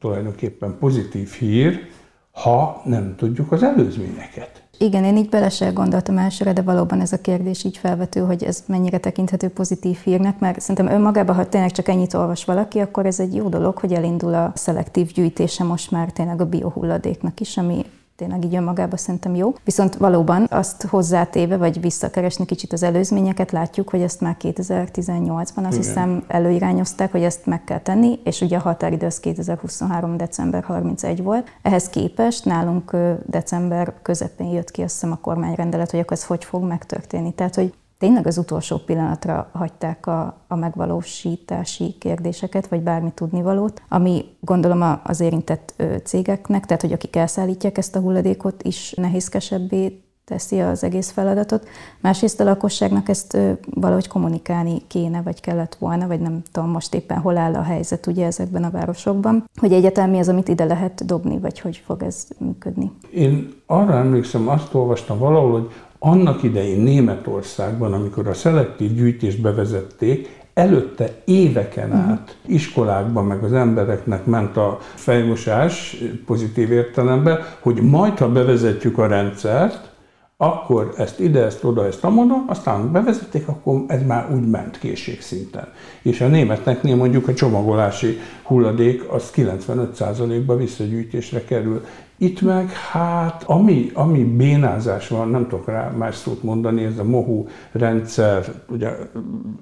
[0.00, 1.80] tulajdonképpen pozitív hír,
[2.30, 4.63] ha nem tudjuk az előzményeket.
[4.78, 8.44] Igen, én így bele se gondoltam elsőre, de valóban ez a kérdés így felvető, hogy
[8.44, 13.06] ez mennyire tekinthető pozitív hírnek, mert szerintem önmagában, ha tényleg csak ennyit olvas valaki, akkor
[13.06, 17.56] ez egy jó dolog, hogy elindul a szelektív gyűjtése most már tényleg a biohulladéknak is,
[17.56, 17.84] ami
[18.16, 19.54] tényleg így önmagában szerintem jó.
[19.64, 25.76] Viszont valóban azt hozzátéve, vagy visszakeresni kicsit az előzményeket, látjuk, hogy ezt már 2018-ban azt
[25.76, 30.16] hiszem előirányozták, hogy ezt meg kell tenni, és ugye a határidő az 2023.
[30.16, 31.48] december 31 volt.
[31.62, 32.96] Ehhez képest nálunk
[33.26, 37.32] december közepén jött ki azt hiszem a kormányrendelet, hogy akkor ez hogy fog megtörténni.
[37.32, 44.24] Tehát, hogy tényleg az utolsó pillanatra hagyták a, a megvalósítási kérdéseket, vagy bármi tudnivalót, ami
[44.40, 50.84] gondolom az érintett cégeknek, tehát hogy akik elszállítják ezt a hulladékot is nehézkesebbé teszi az
[50.84, 51.68] egész feladatot.
[52.00, 53.38] Másrészt a lakosságnak ezt
[53.70, 58.06] valahogy kommunikálni kéne, vagy kellett volna, vagy nem tudom most éppen hol áll a helyzet
[58.06, 62.02] ugye ezekben a városokban, hogy egyáltalán mi az, amit ide lehet dobni, vagy hogy fog
[62.02, 62.92] ez működni.
[63.12, 65.70] Én arra emlékszem, azt olvastam valahol, hogy
[66.04, 71.98] annak idején Németországban, amikor a szelektív gyűjtést bevezették, előtte éveken mhm.
[71.98, 79.06] át iskolákban meg az embereknek ment a fejmosás pozitív értelemben, hogy majd, ha bevezetjük a
[79.06, 79.92] rendszert,
[80.36, 85.68] akkor ezt ide, ezt oda, ezt amoda, aztán bevezették, akkor ez már úgy ment készségszinten.
[86.02, 91.84] És a németeknél mondjuk a csomagolási hulladék az 95%-ba visszagyűjtésre kerül.
[92.24, 97.04] Itt meg hát, ami, ami bénázás van, nem tudok rá más szót mondani, ez a
[97.04, 98.90] mohu rendszer, ugye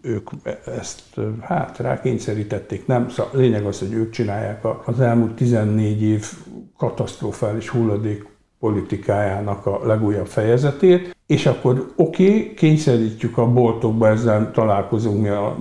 [0.01, 0.31] ők
[0.77, 1.03] ezt
[1.41, 6.33] hát rákényszerítették, nem, szóval lényeg az, hogy ők csinálják az elmúlt 14 év
[6.77, 8.27] katasztrofális hulladék
[8.59, 15.57] politikájának a legújabb fejezetét, és akkor oké, okay, kényszerítjük a boltokba, ezzel találkozunk mi a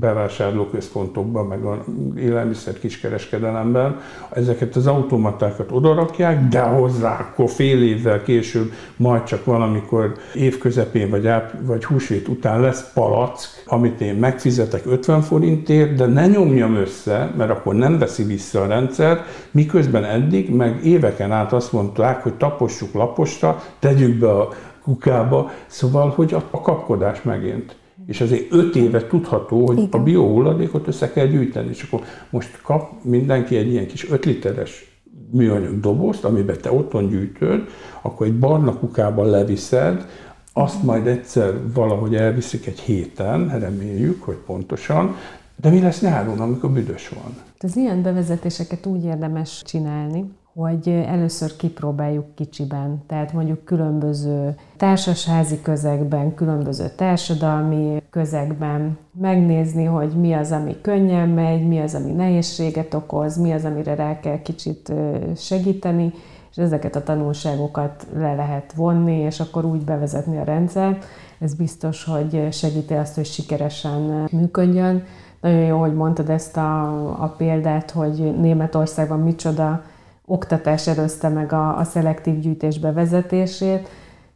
[0.00, 1.84] bevásárlóközpontokban, meg a
[2.16, 4.00] élelmiszer kiskereskedelemben,
[4.30, 11.26] ezeket az automatákat odarakják, de hozzá akkor fél évvel később, majd csak valamikor évközepén vagy,
[11.26, 17.32] áp, vagy húsvét után lesz palack, amit én megfizetek 50 forintért, de ne nyomjam össze,
[17.36, 22.34] mert akkor nem veszi vissza a rendszer, miközben eddig meg éveken át azt mondták, hogy
[22.34, 24.48] tapossuk laposra, tegyük be a
[24.84, 27.76] kukába, szóval, hogy a, kapkodás megint.
[28.06, 30.00] És azért öt éve tudható, hogy Igen.
[30.00, 35.00] a biohulladékot össze kell gyűjteni, és akkor most kap mindenki egy ilyen kis 5 literes
[35.30, 37.68] műanyag dobozt, amiben te otthon gyűjtöd,
[38.02, 40.06] akkor egy barna kukában leviszed,
[40.52, 45.16] azt majd egyszer valahogy elviszik egy héten, reméljük, hogy pontosan,
[45.56, 47.34] de mi lesz nyáron, amikor büdös van?
[47.58, 50.24] Az ilyen bevezetéseket úgy érdemes csinálni,
[50.54, 60.32] hogy először kipróbáljuk kicsiben, tehát mondjuk különböző társasházi közegben, különböző társadalmi közegben, megnézni, hogy mi
[60.32, 64.92] az, ami könnyen megy, mi az, ami nehézséget okoz, mi az, amire rá kell kicsit
[65.36, 66.12] segíteni,
[66.50, 71.04] és ezeket a tanulságokat le lehet vonni, és akkor úgy bevezetni a rendszert.
[71.38, 75.04] Ez biztos, hogy segíti azt, hogy sikeresen működjön.
[75.40, 76.82] Nagyon jó, hogy mondtad ezt a,
[77.22, 79.82] a példát, hogy Németországban micsoda
[80.26, 83.88] oktatás előzte meg a, a szelektív gyűjtés bevezetését.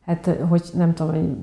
[0.07, 1.37] Hát, hogy nem tudom, hogy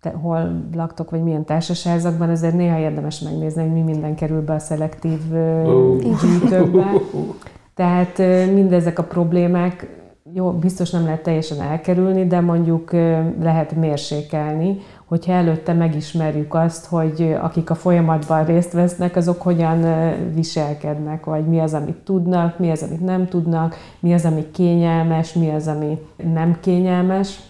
[0.00, 4.52] te hol laktok, vagy milyen társaságokban, azért néha érdemes megnézni, hogy mi minden kerül be
[4.52, 5.20] a szelektív
[5.64, 5.98] oh.
[5.98, 6.86] gyűjtőkbe.
[7.74, 8.18] Tehát
[8.52, 9.98] mindezek a problémák
[10.34, 12.92] jó, biztos nem lehet teljesen elkerülni, de mondjuk
[13.40, 14.78] lehet mérsékelni,
[15.10, 19.84] hogyha előtte megismerjük azt, hogy akik a folyamatban részt vesznek, azok hogyan
[20.34, 25.32] viselkednek, vagy mi az, amit tudnak, mi az, amit nem tudnak, mi az, ami kényelmes,
[25.32, 25.98] mi az, ami
[26.32, 27.40] nem kényelmes.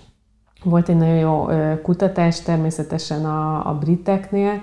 [0.64, 1.48] Volt egy nagyon jó
[1.82, 4.60] kutatás természetesen a, a briteknél,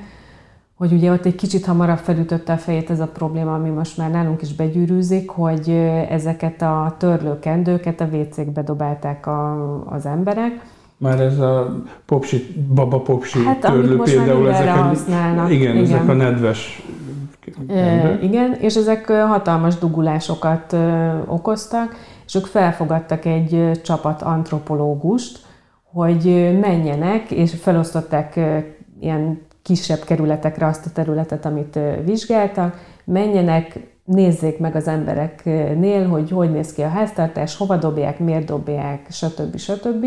[0.75, 4.11] hogy ugye ott egy kicsit hamarabb felütötte a fejét ez a probléma, ami most már
[4.11, 5.69] nálunk is begyűrűzik, hogy
[6.09, 10.75] ezeket a törlőkendőket a WC-kbe dobálták a, az emberek.
[10.97, 15.51] Már ez a popsi, baba popsi hát, törlő például, ezek a, használnak.
[15.51, 16.81] Igen, igen, ezek a nedves
[17.67, 20.75] E, igen, és ezek hatalmas dugulásokat
[21.25, 21.95] okoztak,
[22.25, 25.39] és ők felfogadtak egy csapat antropológust,
[25.83, 28.39] hogy menjenek, és felosztották
[28.99, 36.51] ilyen kisebb kerületekre azt a területet, amit vizsgáltak, menjenek, nézzék meg az embereknél, hogy hogy
[36.51, 39.57] néz ki a háztartás, hova dobják, miért dobják, stb.
[39.57, 40.05] stb.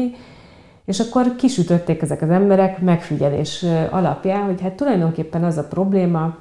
[0.91, 6.36] És akkor kisütötték ezek az emberek megfigyelés alapján, hogy hát tulajdonképpen az a probléma,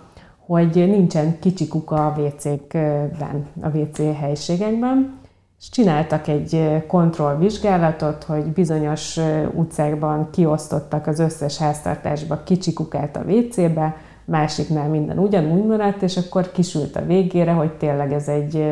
[0.45, 5.19] hogy nincsen kicsi kuka a WC-kben, a WC helységekben,
[5.59, 9.19] és csináltak egy kontrollvizsgálatot, hogy bizonyos
[9.53, 16.51] utcákban kiosztottak az összes háztartásba kicsi kukát a WC-be, másiknál minden ugyanúgy maradt, és akkor
[16.51, 18.65] kisült a végére, hogy tényleg ez egy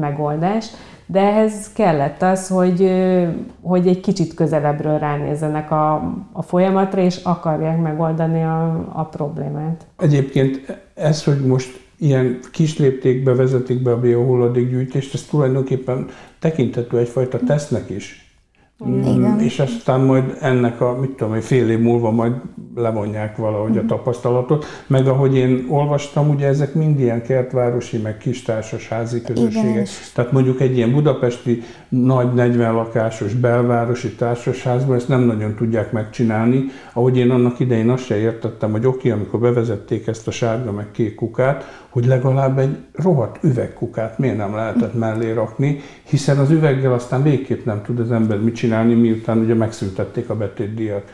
[0.00, 0.66] megoldás.
[1.10, 2.92] De ehhez kellett az, hogy,
[3.62, 5.94] hogy egy kicsit közelebbről ránézzenek a,
[6.32, 9.86] a folyamatra, és akarják megoldani a, a problémát.
[9.98, 16.06] Egyébként ez, hogy most ilyen kis léptékbe vezetik be a biohulladékgyűjtést, ez tulajdonképpen
[16.38, 18.29] tekintető egyfajta tesznek is.
[18.86, 19.40] Igen.
[19.40, 22.32] És aztán majd ennek a, mit tudom, hogy fél év múlva majd
[22.74, 23.88] levonják valahogy a mhm.
[23.88, 24.64] tapasztalatot.
[24.86, 29.70] Meg ahogy én olvastam, ugye ezek mind ilyen kertvárosi, meg kis társasházi közösségek.
[29.70, 29.86] Igen.
[30.14, 36.64] Tehát mondjuk egy ilyen budapesti nagy 40 lakásos belvárosi társasházban ezt nem nagyon tudják megcsinálni.
[36.92, 40.90] Ahogy én annak idején azt se értettem, hogy oké, amikor bevezették ezt a sárga meg
[40.90, 46.92] kék kukát, hogy legalább egy rohadt üvegkukát miért nem lehetett mellé rakni, hiszen az üveggel
[46.92, 51.12] aztán végképp nem tud az ember mit csinálni, miután ugye megszüntették a betétdíjat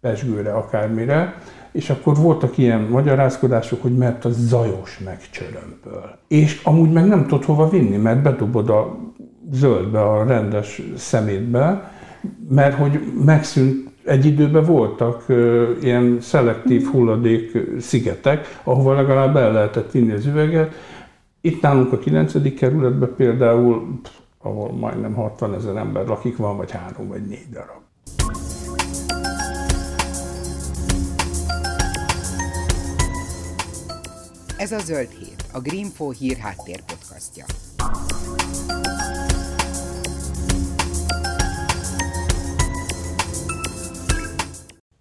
[0.00, 1.34] pesgőre, akármire,
[1.72, 6.18] és akkor voltak ilyen magyarázkodások, hogy mert a zajos megcsörömpöl.
[6.28, 8.98] És amúgy meg nem tudod hova vinni, mert bedobod a
[9.50, 11.92] zöldbe, a rendes szemétbe,
[12.48, 15.24] mert hogy megszűnt egy időben voltak
[15.82, 20.74] ilyen szelektív hulladék szigetek, ahova legalább el lehetett vinni az üveget.
[21.40, 22.54] Itt nálunk a 9.
[22.54, 24.00] kerületben például,
[24.38, 27.84] ahol majdnem 60 ezer ember lakik, van vagy három vagy négy darab.
[34.58, 37.44] Ez a Zöld Hét, a Greenfo hír háttér podcastja.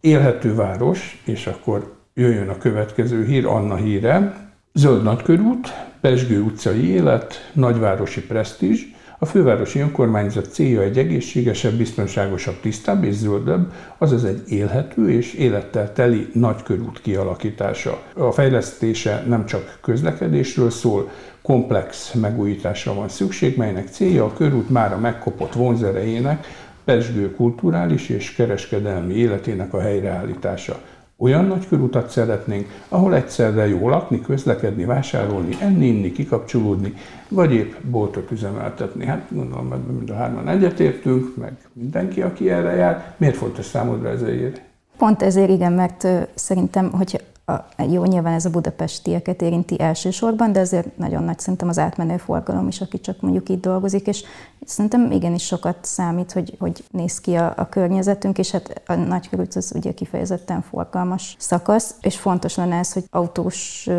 [0.05, 4.43] Élhető város, és akkor jöjjön a következő hír, Anna híre.
[4.73, 8.81] Zöld nagykörút, Pesgő utcai élet, nagyvárosi presztízs,
[9.19, 15.93] a fővárosi önkormányzat célja egy egészségesebb, biztonságosabb, tisztább és zöldebb, azaz egy élhető és élettel
[15.93, 18.01] teli nagykörút kialakítása.
[18.13, 21.09] A fejlesztése nem csak közlekedésről szól,
[21.41, 26.47] komplex megújításra van szükség, melynek célja a körút már a megkopott vonzerejének,
[26.85, 30.81] Pesgő kulturális és kereskedelmi életének a helyreállítása.
[31.17, 36.93] Olyan nagy körutat szeretnénk, ahol egyszerre jó lakni, közlekedni, vásárolni, enni, inni, kikapcsolódni,
[37.29, 39.05] vagy épp boltot üzemeltetni.
[39.05, 43.13] Hát gondolom, ebben mind a hárman egyetértünk, meg mindenki, aki erre jár.
[43.17, 44.61] Miért fontos számodra ez a?
[44.97, 50.59] Pont ezért igen, mert szerintem, hogy a, jó, nyilván ez a budapestieket érinti elsősorban, de
[50.59, 54.23] azért nagyon nagy szerintem az átmenő forgalom is, aki csak mondjuk itt dolgozik, és
[54.65, 59.55] szerintem igenis sokat számít, hogy, hogy néz ki a, a környezetünk, és hát a nagykörút
[59.55, 63.89] az ugye kifejezetten forgalmas szakasz, és fontos lenne ez, hogy autós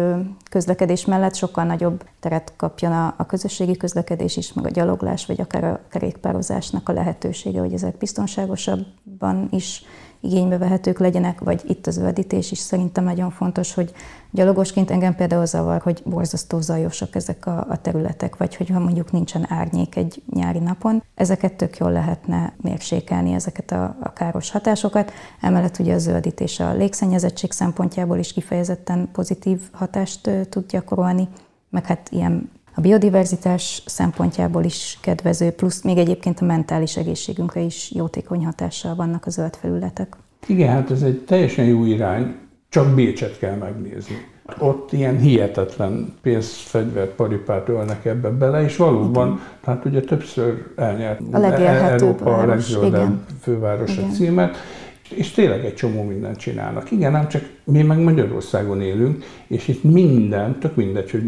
[0.51, 5.41] közlekedés mellett sokkal nagyobb teret kapjon a, a közösségi közlekedés is, meg a gyaloglás, vagy
[5.41, 9.85] akár a kerékpározásnak a lehetősége, hogy ezek biztonságosabban is
[10.21, 13.93] igénybe vehetők legyenek, vagy itt az öldítés is szerintem nagyon fontos, hogy
[14.31, 19.47] gyalogosként engem például zavar, hogy borzasztó zajosak ezek a, a területek, vagy hogyha mondjuk nincsen
[19.49, 25.13] árnyék egy nyári napon, ezeket tök jól lehetne mérsékelni, ezeket a, a káros hatásokat.
[25.41, 31.29] Emellett ugye a zöldítés a légszennyezettség szempontjából is kifejezetten pozitív hatást tud gyakorolni,
[31.71, 37.93] meg hát ilyen a biodiverzitás szempontjából is kedvező, plusz még egyébként a mentális egészségünkre is
[37.93, 40.17] jótékony hatással vannak a zöld felületek.
[40.47, 42.35] Igen, hát ez egy teljesen jó irány,
[42.69, 44.15] csak Bécset kell megnézni.
[44.59, 49.41] Ott ilyen hihetetlen pénzfegyvert, paripát ölnek ebbe bele, és valóban, igen.
[49.65, 54.11] tehát ugye többször elnyert a Európa a legzöldebb fővárosa igen.
[54.11, 54.57] címet,
[55.15, 56.91] és tényleg egy csomó mindent csinálnak.
[56.91, 61.25] Igen, nem csak mi meg Magyarországon élünk, és itt minden, tök mindegy, hogy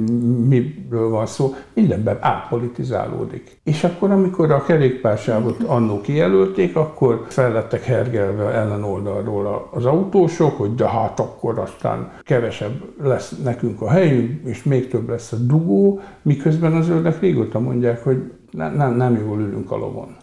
[0.49, 3.61] miről van szó, mindenben átpolitizálódik.
[3.65, 10.75] És akkor, amikor a kerékpársávot annó kijelölték, akkor fellettek hergelve ellen oldalról az autósok, hogy
[10.75, 16.01] de hát akkor aztán kevesebb lesz nekünk a helyünk, és még több lesz a dugó,
[16.23, 20.17] miközben az zöldek régóta mondják, hogy nem, nem, nem jól ülünk a lovon.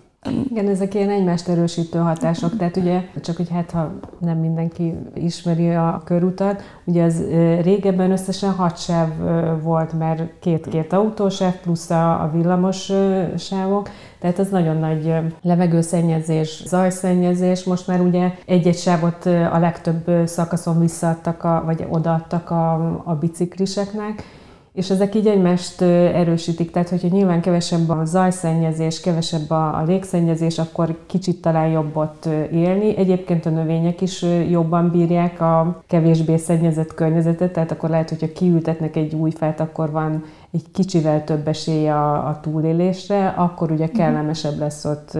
[0.49, 5.69] Igen, ezek ilyen egymást erősítő hatások, tehát ugye csak, hogy hát ha nem mindenki ismeri
[5.69, 7.23] a körutat, ugye az
[7.61, 9.09] régebben összesen hat sáv
[9.61, 12.91] volt, mert két-két autósáv plusz a, villamos
[13.37, 17.63] sávok, tehát ez nagyon nagy levegőszennyezés, zajszennyezés.
[17.63, 22.73] Most már ugye egy-egy sávot a legtöbb szakaszon visszaadtak, a, vagy odaadtak a,
[23.03, 24.23] a bicikliseknek,
[24.75, 30.59] és ezek így egymást erősítik, tehát hogyha nyilván kevesebb a zajszennyezés, kevesebb a, a légszennyezés,
[30.59, 32.97] akkor kicsit talán jobb ott élni.
[32.97, 38.95] Egyébként a növények is jobban bírják a kevésbé szennyezett környezetet, tehát akkor lehet, hogyha kiültetnek
[38.95, 43.95] egy új fát, akkor van egy kicsivel több esély a, a túlélésre, akkor ugye mhm.
[43.95, 45.17] kellemesebb lesz ott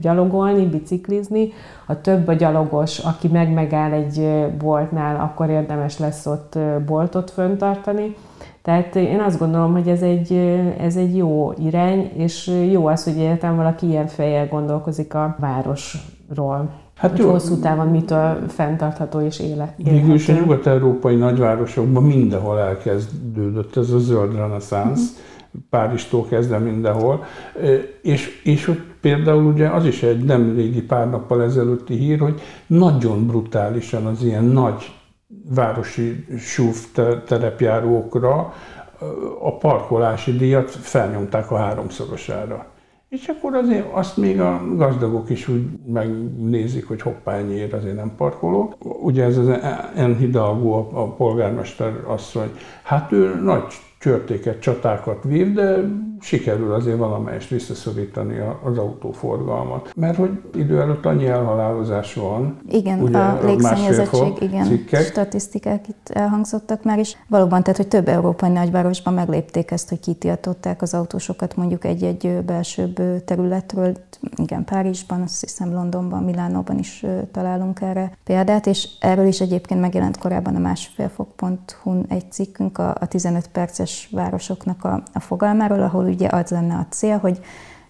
[0.00, 1.52] gyalogolni, biciklizni.
[1.86, 8.16] Ha több a gyalogos, aki meg megáll egy boltnál, akkor érdemes lesz ott boltot föntartani.
[8.64, 10.32] Tehát én azt gondolom, hogy ez egy,
[10.78, 16.70] ez egy jó irány, és jó az, hogy egyáltalán valaki ilyen fejjel gondolkozik a városról.
[16.96, 17.30] Hát jó.
[17.30, 19.74] hosszú távon mitől fenntartható és élet.
[19.76, 25.60] Végül is a nyugat-európai nagyvárosokban mindenhol elkezdődött ez a zöld reneszánsz, mm.
[25.70, 27.24] Párizstól kezdve mindenhol,
[28.02, 32.40] és, és ott például ugye az is egy nem régi pár nappal ezelőtti hír, hogy
[32.66, 34.92] nagyon brutálisan az ilyen nagy
[35.48, 36.76] városi SUV
[37.26, 38.52] terepjárókra
[39.40, 42.66] a parkolási díjat felnyomták a háromszorosára.
[43.08, 48.12] És akkor azért azt még a gazdagok is úgy megnézik, hogy hoppá, ennyiért azért nem
[48.16, 48.74] parkolok.
[49.02, 49.48] Ugye ez az
[50.72, 52.50] a, a polgármester asszony,
[52.82, 53.64] hát ő nagy
[54.04, 55.76] csörtéket, csatákat vív, de
[56.20, 59.92] sikerül azért valamelyest visszaszorítani az autóforgalmat.
[59.96, 62.58] Mert hogy idő előtt annyi elhalálozás van.
[62.68, 65.02] Igen, ugye, a légszennyezettség, igen, cikkek.
[65.02, 70.82] statisztikák itt elhangzottak már, és valóban, tehát, hogy több európai nagyvárosban meglépték ezt, hogy kitiltották
[70.82, 73.96] az autósokat mondjuk egy-egy belsőbb területről.
[74.36, 80.18] Igen, Párizsban, azt hiszem Londonban, Milánóban is találunk erre példát, és erről is egyébként megjelent
[80.18, 86.28] korábban a másfélfok.hu egy cikkünk a, a 15 perces városoknak a, a fogalmáról, ahol ugye
[86.28, 87.40] az lenne a cél, hogy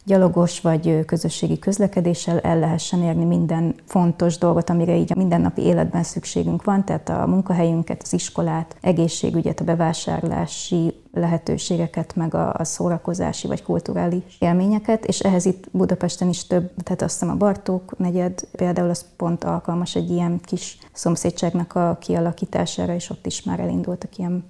[0.04, 6.02] gyalogos vagy közösségi közlekedéssel el lehessen érni minden fontos dolgot, amire így a mindennapi életben
[6.02, 13.46] szükségünk van, tehát a munkahelyünket, az iskolát, egészségügyet, a bevásárlási lehetőségeket, meg a, a szórakozási
[13.46, 18.40] vagy kulturális élményeket, és ehhez itt Budapesten is több, tehát azt hiszem a Bartók negyed
[18.56, 24.18] például az pont alkalmas egy ilyen kis szomszédságnak a kialakítására, és ott is már elindultak
[24.18, 24.44] ilyen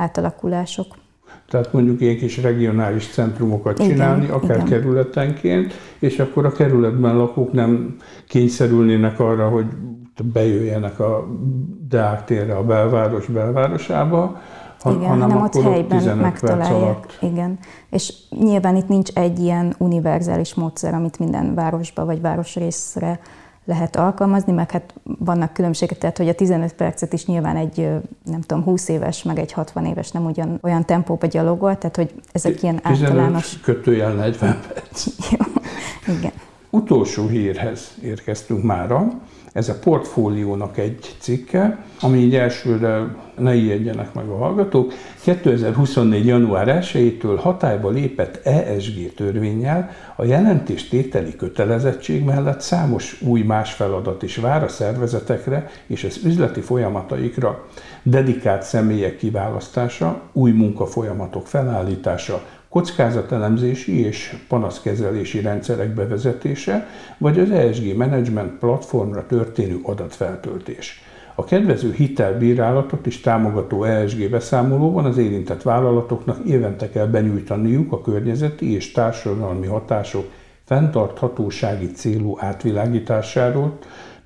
[0.00, 0.86] átalakulások.
[1.48, 4.68] Tehát mondjuk ilyen kis regionális centrumokat csinálni, igen, akár igen.
[4.68, 7.96] kerületenként, és akkor a kerületben lakók nem
[8.28, 9.66] kényszerülnének arra, hogy
[10.32, 11.26] bejöjjenek a
[11.88, 14.40] Deák térre, a belváros belvárosába,
[14.80, 17.16] ha, igen, hanem, hanem ott helyben megtalálják.
[17.20, 17.58] Igen.
[17.90, 23.20] És nyilván itt nincs egy ilyen univerzális módszer, amit minden városba vagy városrészre
[23.64, 27.88] lehet alkalmazni, meg hát vannak különbségek, tehát hogy a 15 percet is nyilván egy,
[28.24, 32.14] nem tudom, 20 éves, meg egy 60 éves nem ugyan olyan tempóba gyalogol, tehát hogy
[32.32, 33.60] ezek ilyen 15 általános...
[33.60, 35.06] kötőjel 40 perc.
[35.30, 36.32] Jó, igen.
[36.70, 39.08] Utolsó hírhez érkeztünk mára.
[39.52, 44.92] Ez a portfóliónak egy cikke, ami így elsőre ne ijedjenek meg a hallgatók.
[45.22, 46.26] 2024.
[46.26, 54.36] január 1-től hatályba lépett ESG törvényel a jelentéstételi kötelezettség mellett számos új más feladat is
[54.36, 57.66] vár a szervezetekre és az üzleti folyamataikra.
[58.02, 66.86] Dedikált személyek kiválasztása, új munkafolyamatok felállítása, kockázatelemzési és panaszkezelési rendszerek bevezetése,
[67.18, 71.02] vagy az ESG Management platformra történő adatfeltöltés.
[71.34, 78.74] A kedvező hitelbírálatot is támogató ESG beszámolóban az érintett vállalatoknak évente kell benyújtaniuk a környezeti
[78.74, 80.30] és társadalmi hatások
[80.64, 83.78] fenntarthatósági célú átvilágításáról,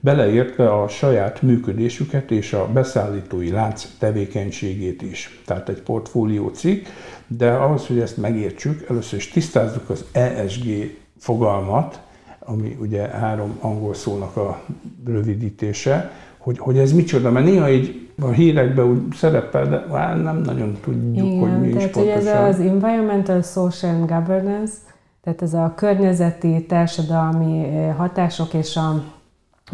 [0.05, 5.43] beleértve a saját működésüket és a beszállítói lánc tevékenységét is.
[5.47, 6.87] Tehát egy portfólió cikk,
[7.27, 10.65] de ahhoz, hogy ezt megértsük, először is tisztázzuk az ESG
[11.19, 12.01] fogalmat,
[12.39, 14.63] ami ugye három angol szónak a
[15.07, 20.41] rövidítése, hogy, hogy ez micsoda, mert néha így a hírekben úgy szerepel, de hát nem
[20.41, 22.21] nagyon tudjuk, Igen, hogy mi tehát is pontosan.
[22.21, 24.73] Ugye ez az Environmental, Social and Governance,
[25.23, 29.03] tehát ez a környezeti, társadalmi eh, hatások és a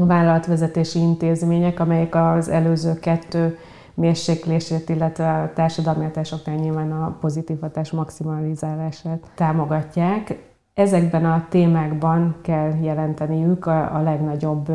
[0.07, 3.59] vállalatvezetési intézmények, amelyek az előző kettő
[3.95, 10.49] mérséklését, illetve a társadalmi hatásoknál nyilván a pozitív hatás maximalizálását támogatják.
[10.75, 14.69] Ezekben a témákban kell jelenteniük a, a legnagyobb,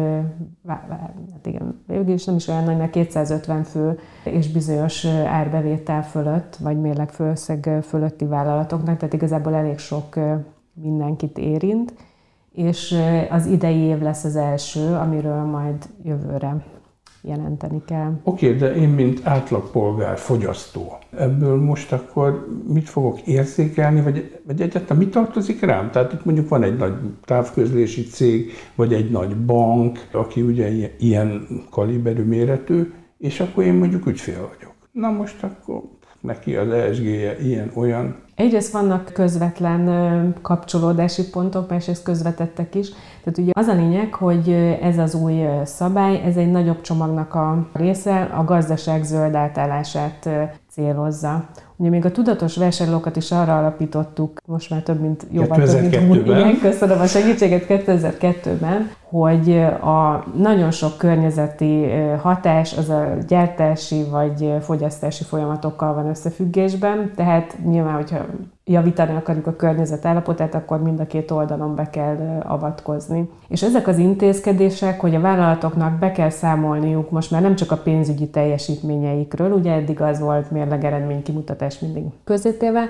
[0.67, 6.55] hát igen, végül is nem is olyan nagy, mert 250 fő és bizonyos árbevétel fölött,
[6.55, 10.19] vagy mérlegfőszeg fölötti vállalatoknak, tehát igazából elég sok
[10.73, 11.93] mindenkit érint
[12.55, 12.95] és
[13.29, 16.65] az idei év lesz az első, amiről majd jövőre
[17.21, 18.19] jelenteni kell.
[18.23, 24.61] Oké, okay, de én, mint átlagpolgár, fogyasztó, ebből most akkor mit fogok érzékelni, vagy, vagy
[24.61, 25.91] egyáltalán mi tartozik rám?
[25.91, 26.93] Tehát itt mondjuk van egy nagy
[27.23, 34.05] távközlési cég, vagy egy nagy bank, aki ugye ilyen kaliberű méretű, és akkor én mondjuk
[34.05, 34.73] ügyfél vagyok.
[34.91, 35.83] Na most akkor
[36.25, 38.15] neki az ESG-je ilyen-olyan.
[38.35, 42.89] Egyrészt vannak közvetlen kapcsolódási pontok, másrészt közvetettek is.
[43.23, 44.49] Tehát ugye az a lényeg, hogy
[44.81, 50.29] ez az új szabály, ez egy nagyobb csomagnak a része, a gazdaság zöld átállását
[50.69, 51.49] célozza.
[51.77, 55.89] Ugye még a tudatos vásárlókat is arra alapítottuk, most már több mint jobban több mint
[55.89, 61.85] 2000 igen, köszönöm a segítséget 2002-ben, hogy a nagyon sok környezeti
[62.21, 68.17] hatás az a gyártási vagy fogyasztási folyamatokkal van összefüggésben, tehát nyilván, hogyha
[68.65, 73.29] javítani akarjuk a környezet állapotát, akkor mind a két oldalon be kell avatkozni.
[73.47, 77.77] És ezek az intézkedések, hogy a vállalatoknak be kell számolniuk most már nem csak a
[77.77, 82.89] pénzügyi teljesítményeikről, ugye eddig az volt mérleg eredmény kimutatás mindig közétéve,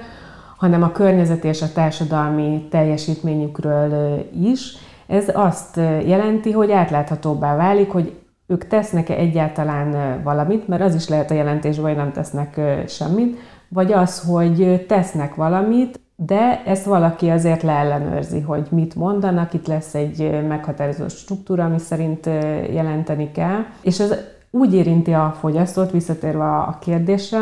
[0.57, 4.77] hanem a környezet és a társadalmi teljesítményükről is.
[5.07, 8.13] Ez azt jelenti, hogy átláthatóbbá válik, hogy
[8.47, 13.37] ők tesznek-e egyáltalán valamit, mert az is lehet a jelentésben, hogy nem tesznek semmit,
[13.69, 19.95] vagy az, hogy tesznek valamit, de ezt valaki azért leellenőrzi, hogy mit mondanak, itt lesz
[19.95, 22.25] egy meghatározó struktúra, ami szerint
[22.73, 24.13] jelenteni kell, és ez
[24.51, 27.39] úgy érinti a fogyasztót, visszatérve a kérdésre,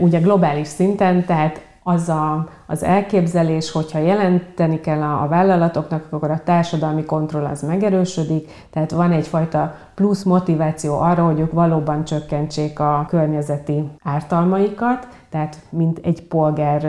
[0.00, 6.30] ugye globális szinten, tehát az a, az elképzelés, hogyha jelenteni kell a, a vállalatoknak, akkor
[6.30, 12.80] a társadalmi kontroll az megerősödik, tehát van egyfajta plusz motiváció arra, hogy ők valóban csökkentsék
[12.80, 16.82] a környezeti ártalmaikat, tehát mint egy polgár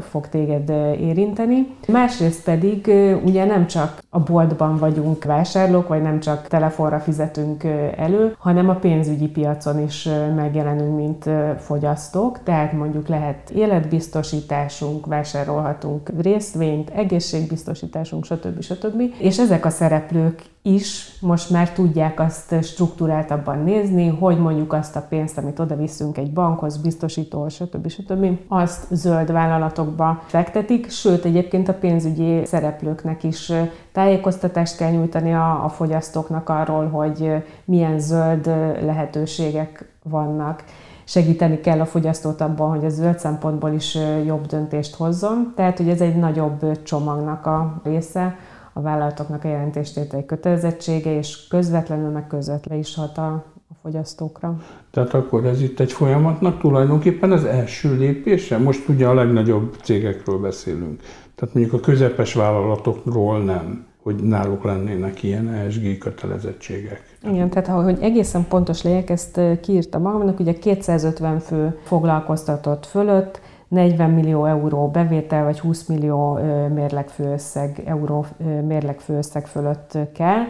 [0.00, 0.68] fog téged
[1.00, 1.66] érinteni.
[1.88, 2.92] Másrészt pedig
[3.24, 7.64] ugye nem csak a boltban vagyunk vásárlók, vagy nem csak telefonra fizetünk
[7.96, 16.90] elő, hanem a pénzügyi piacon is megjelenünk, mint fogyasztók, tehát mondjuk lehet életbiztosításunk, vásárolhatunk részvényt,
[16.90, 18.62] egészségbiztosításunk, stb.
[18.62, 19.02] stb.
[19.18, 25.06] És ezek a szereplők is most már tudják azt struktúráltabban nézni, hogy mondjuk azt a
[25.08, 27.88] pénzt, amit oda viszünk egy bankhoz, biztosítóhoz, stb.
[27.88, 28.26] stb.
[28.48, 33.52] azt zöld vállalatokba fektetik, sőt egyébként a pénzügyi szereplőknek is
[33.92, 37.32] tájékoztatást kell nyújtani a, a fogyasztóknak arról, hogy
[37.64, 38.46] milyen zöld
[38.84, 40.64] lehetőségek vannak
[41.04, 45.52] segíteni kell a fogyasztót abban, hogy a zöld szempontból is jobb döntést hozzon.
[45.56, 48.36] Tehát, hogy ez egy nagyobb csomagnak a része,
[48.76, 53.32] a vállalatoknak a jelentéstételi kötelezettsége, és közvetlenül meg közvetlenül is hat a,
[53.68, 54.56] a fogyasztókra.
[54.90, 58.58] Tehát akkor ez itt egy folyamatnak tulajdonképpen az első lépése?
[58.58, 61.02] Most ugye a legnagyobb cégekről beszélünk.
[61.34, 67.18] Tehát mondjuk a közepes vállalatokról nem hogy náluk lennének ilyen ESG kötelezettségek.
[67.30, 73.40] Igen, tehát hogy egészen pontos legyek, ezt kiírtam magamnak, ugye 250 fő foglalkoztatott fölött
[73.74, 76.38] 40 millió euró bevétel, vagy 20 millió
[76.74, 78.26] mérlegfőösszeg, euró
[78.66, 80.42] mérlegfőösszeg fölött kell,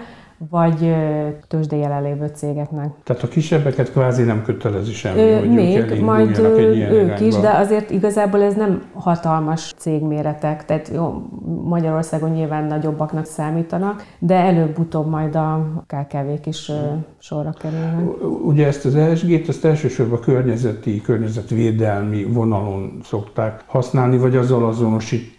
[0.50, 0.94] vagy
[1.48, 2.90] tőzsdei jelenlévő cégeknek.
[3.02, 7.04] Tehát a kisebbeket kvázi nem kötelezi semmi, ö, hogy még, ők majd egy ilyen ők
[7.04, 7.24] irányba.
[7.24, 11.22] is, de azért igazából ez nem hatalmas cégméretek, tehát jó,
[11.64, 16.72] Magyarországon nyilván nagyobbaknak számítanak, de előbb-utóbb majd a KKV-k is
[17.18, 18.22] sorra kerülnek.
[18.44, 25.33] Ugye ezt az ESG-t, azt elsősorban környezeti, környezetvédelmi vonalon szokták használni, vagy azzal azonosít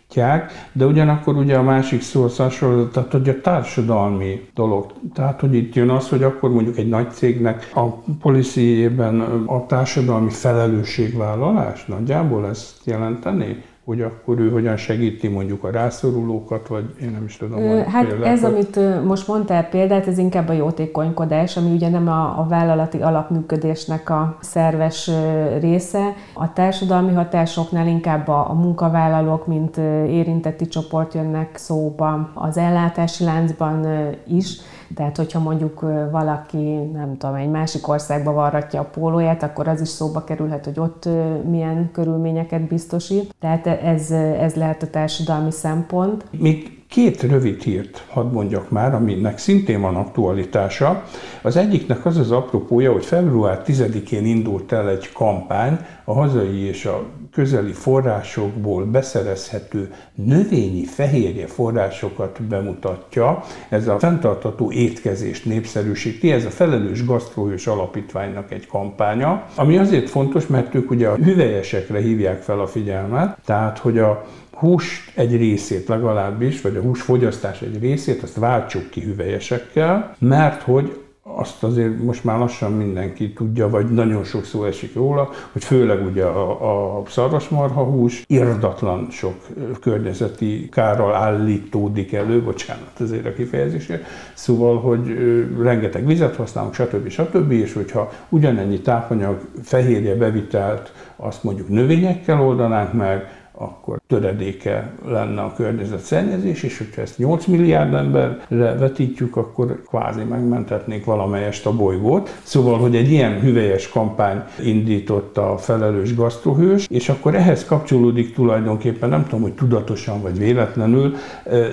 [0.72, 4.93] de ugyanakkor ugye a másik szó az hasonló, tehát hogy a társadalmi dolog.
[5.14, 7.86] Tehát, hogy itt jön az, hogy akkor mondjuk egy nagy cégnek a
[8.22, 13.64] policyjében a társadalmi felelősségvállalás nagyjából ezt jelenteni?
[13.86, 17.83] Hogy akkor ő hogyan segíti mondjuk a rászorulókat, vagy én nem is tudom.
[17.83, 18.25] Hát példákat.
[18.25, 23.01] ez, amit most mondtál példát, ez inkább a jótékonykodás, ami ugye nem a, a vállalati
[23.01, 25.11] alapműködésnek a szerves
[25.59, 26.13] része.
[26.33, 29.77] A társadalmi hatásoknál inkább a, a munkavállalók, mint
[30.07, 33.88] érintetti csoport jönnek szóba, az ellátási láncban
[34.27, 34.57] is,
[34.95, 35.79] tehát, hogyha mondjuk
[36.11, 40.79] valaki, nem tudom, egy másik országba varratja a pólóját, akkor az is szóba kerülhet, hogy
[40.79, 41.09] ott
[41.49, 43.36] milyen körülményeket biztosít.
[43.39, 46.25] Tehát ez, ez lehet a társadalmi szempont.
[46.31, 51.04] Még két rövid hírt hadd mondjak már, aminek szintén van aktualitása.
[51.41, 56.86] Az egyiknek az az apropója, hogy február 10-én indult el egy kampány a hazai és
[56.86, 63.43] a közeli forrásokból beszerezhető növényi fehérje forrásokat bemutatja.
[63.70, 70.48] Ez a fenntartató étkezést népszerűsíti, ez a Felelős Gasztróhős Alapítványnak egy kampánya, ami azért fontos,
[70.48, 74.26] mert ők ugye a hüvelyesekre hívják fel a figyelmet, tehát hogy a
[74.56, 81.06] hús egy részét legalábbis, vagy a húsfogyasztás egy részét, azt váltsuk ki hüvelyesekkel, mert hogy
[81.28, 86.06] azt azért most már lassan mindenki tudja, vagy nagyon sok szó esik róla, hogy főleg
[86.06, 89.36] ugye a, a szarvasmarha hús irdatlan sok
[89.82, 94.03] környezeti kárral állítódik elő, bocsánat azért a kifejezésért,
[94.34, 95.18] szóval, hogy
[95.62, 97.10] rengeteg vizet használunk, stb.
[97.10, 97.51] stb.
[97.51, 105.53] és hogyha ugyanennyi tápanyag fehérje bevitelt, azt mondjuk növényekkel oldanánk meg, akkor töredéke lenne a
[105.53, 112.39] környezetszennyezés, és hogyha ezt 8 milliárd emberre vetítjük, akkor kvázi megmentetnénk valamelyest a bolygót.
[112.43, 119.10] Szóval, hogy egy ilyen hüvelyes kampány indította a felelős gasztrohős, és akkor ehhez kapcsolódik tulajdonképpen,
[119.10, 121.16] nem tudom, hogy tudatosan vagy véletlenül,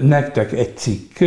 [0.03, 1.21] nektek egy cikk,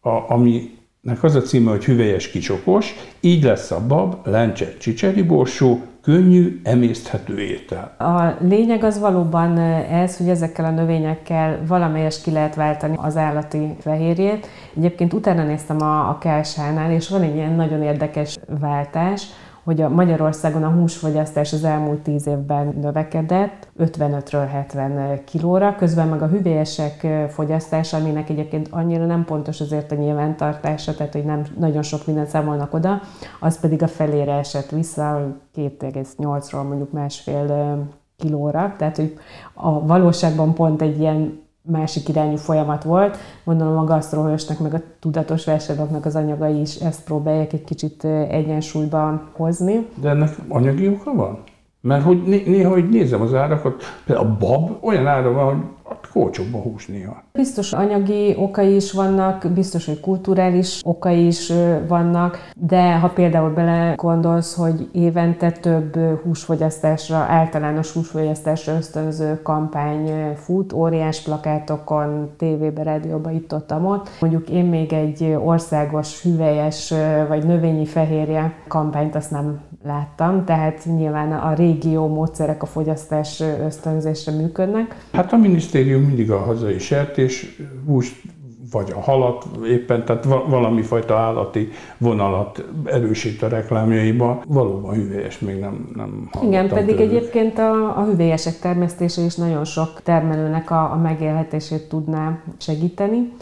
[0.00, 5.22] a, ami nek az a címe, hogy hüvelyes kicsokos, így lesz a bab, lencse, csicseri
[5.22, 7.94] borsó, könnyű, emészthető étel.
[7.98, 9.58] A lényeg az valóban
[9.90, 14.46] ez, hogy ezekkel a növényekkel valamelyest ki lehet váltani az állati fehérjét.
[14.76, 19.26] Egyébként utána néztem a, a KSH-nál, és van egy ilyen nagyon érdekes váltás,
[19.64, 26.22] hogy a Magyarországon a húsfogyasztás az elmúlt 10 évben növekedett 55-ről 70 kilóra, közben meg
[26.22, 31.82] a hüvelyesek fogyasztása, aminek egyébként annyira nem pontos azért a nyilvántartása, tehát hogy nem nagyon
[31.82, 33.00] sok mindent számolnak oda,
[33.40, 37.78] az pedig a felére esett vissza 2,8-ról mondjuk másfél
[38.16, 39.18] kilóra, tehát hogy
[39.54, 43.16] a valóságban pont egy ilyen másik irányú folyamat volt.
[43.44, 49.28] Gondolom a gasztrohősnek, meg a tudatos vásárlóknak az anyagai is ezt próbálják egy kicsit egyensúlyban
[49.32, 49.86] hozni.
[50.00, 51.42] De ennek anyagi oka van?
[51.86, 55.72] Mert hogy néha, hogy nézem az árakat, például a bab olyan ára van,
[56.12, 57.22] hogy a hús néha.
[57.32, 61.52] Biztos anyagi okai is vannak, biztos, hogy kulturális okai is
[61.88, 70.72] vannak, de ha például bele gondolsz, hogy évente több húsfogyasztásra, általános húsfogyasztásra ösztönző kampány fut,
[70.72, 74.08] óriás plakátokon, tévébe, rádióba itt ott, ott.
[74.20, 76.94] Mondjuk én még egy országos hüvelyes
[77.28, 84.32] vagy növényi fehérje kampányt azt nem láttam, tehát nyilván a régió módszerek a fogyasztás ösztönzésre
[84.32, 85.06] működnek.
[85.12, 88.22] Hát a minisztérium mindig a hazai sertés húst
[88.70, 91.68] vagy a halat éppen, tehát valami fajta állati
[91.98, 94.42] vonalat erősít a reklámjaiba.
[94.46, 97.10] Valóban hüvelyes még nem, nem Igen, pedig tőlük.
[97.10, 103.32] egyébként a, a hüvelyesek termesztése is nagyon sok termelőnek a, a megélhetését tudná segíteni.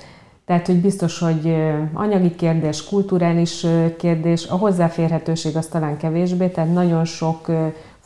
[0.44, 1.56] Tehát, hogy biztos, hogy
[1.92, 3.66] anyagi kérdés, kulturális
[3.98, 7.46] kérdés, a hozzáférhetőség az talán kevésbé, tehát nagyon sok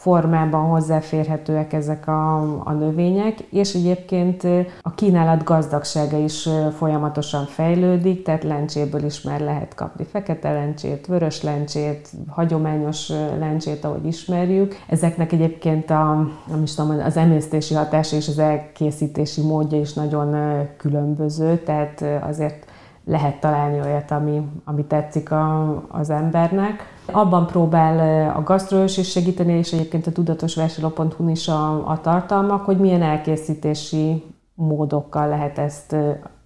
[0.06, 4.42] formában hozzáférhetőek ezek a, a növények, és egyébként
[4.82, 11.42] a kínálat gazdagsága is folyamatosan fejlődik, tehát lencséből is már lehet kapni fekete lencsét, vörös
[11.42, 14.74] lencsét, hagyományos lencsét, ahogy ismerjük.
[14.88, 20.36] Ezeknek egyébként a, nem is tudom, az emésztési hatása és az elkészítési módja is nagyon
[20.76, 22.66] különböző, tehát azért
[23.08, 26.94] lehet találni olyat, ami, ami tetszik a, az embernek.
[27.12, 32.78] Abban próbál a gasztrolós is segíteni, és egyébként a tudatosvásárló.hu is a, a tartalmak, hogy
[32.78, 35.96] milyen elkészítési módokkal lehet ezt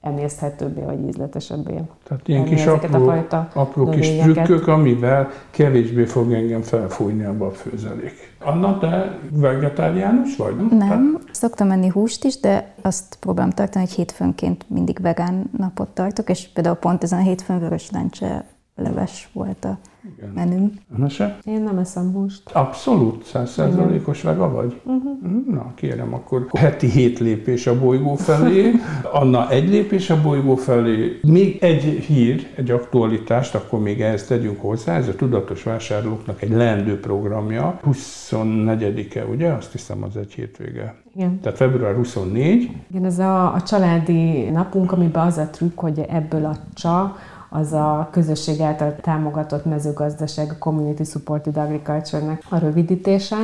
[0.01, 1.83] emészthetőbbé vagy ízletesebbé.
[2.05, 7.37] Tehát ilyen kis apró, a fajta apró kis trükkök, amivel kevésbé fog engem felfújni a
[7.37, 8.35] babfőzelék.
[8.39, 10.57] Anna, te vegetáriánus vagy?
[10.57, 11.19] Nem, nem.
[11.31, 16.49] szoktam menni húst is, de azt próbálom tartani, hogy hétfőnként mindig vegán napot tartok, és
[16.49, 18.45] például pont ezen a hétfőn vörös lencse
[18.77, 19.79] leves volt a
[20.17, 20.31] igen.
[20.35, 20.73] menüm.
[20.97, 21.39] Mese?
[21.45, 22.51] Én nem eszem húst.
[22.53, 23.25] Abszolút?
[23.25, 24.81] Százszerzalékos vega vagy?
[24.85, 25.47] Uh-huh.
[25.47, 28.71] Na, kérem, akkor heti hét lépés a bolygó felé,
[29.21, 34.61] Anna egy lépés a bolygó felé, még egy hír, egy aktualitást, akkor még ehhez tegyünk
[34.61, 39.53] hozzá, ez a tudatos vásárlóknak egy leendő programja, 24-e, ugye?
[39.53, 40.95] Azt hiszem az egy hétvége.
[41.15, 41.41] Igen.
[41.41, 42.71] Tehát február 24.
[42.91, 47.17] Igen, ez a, a családi napunk, amiben az a trükk, hogy ebből a csa
[47.51, 53.37] az a közösség által támogatott mezőgazdaság, a Community Supported Agriculture-nek a rövidítése.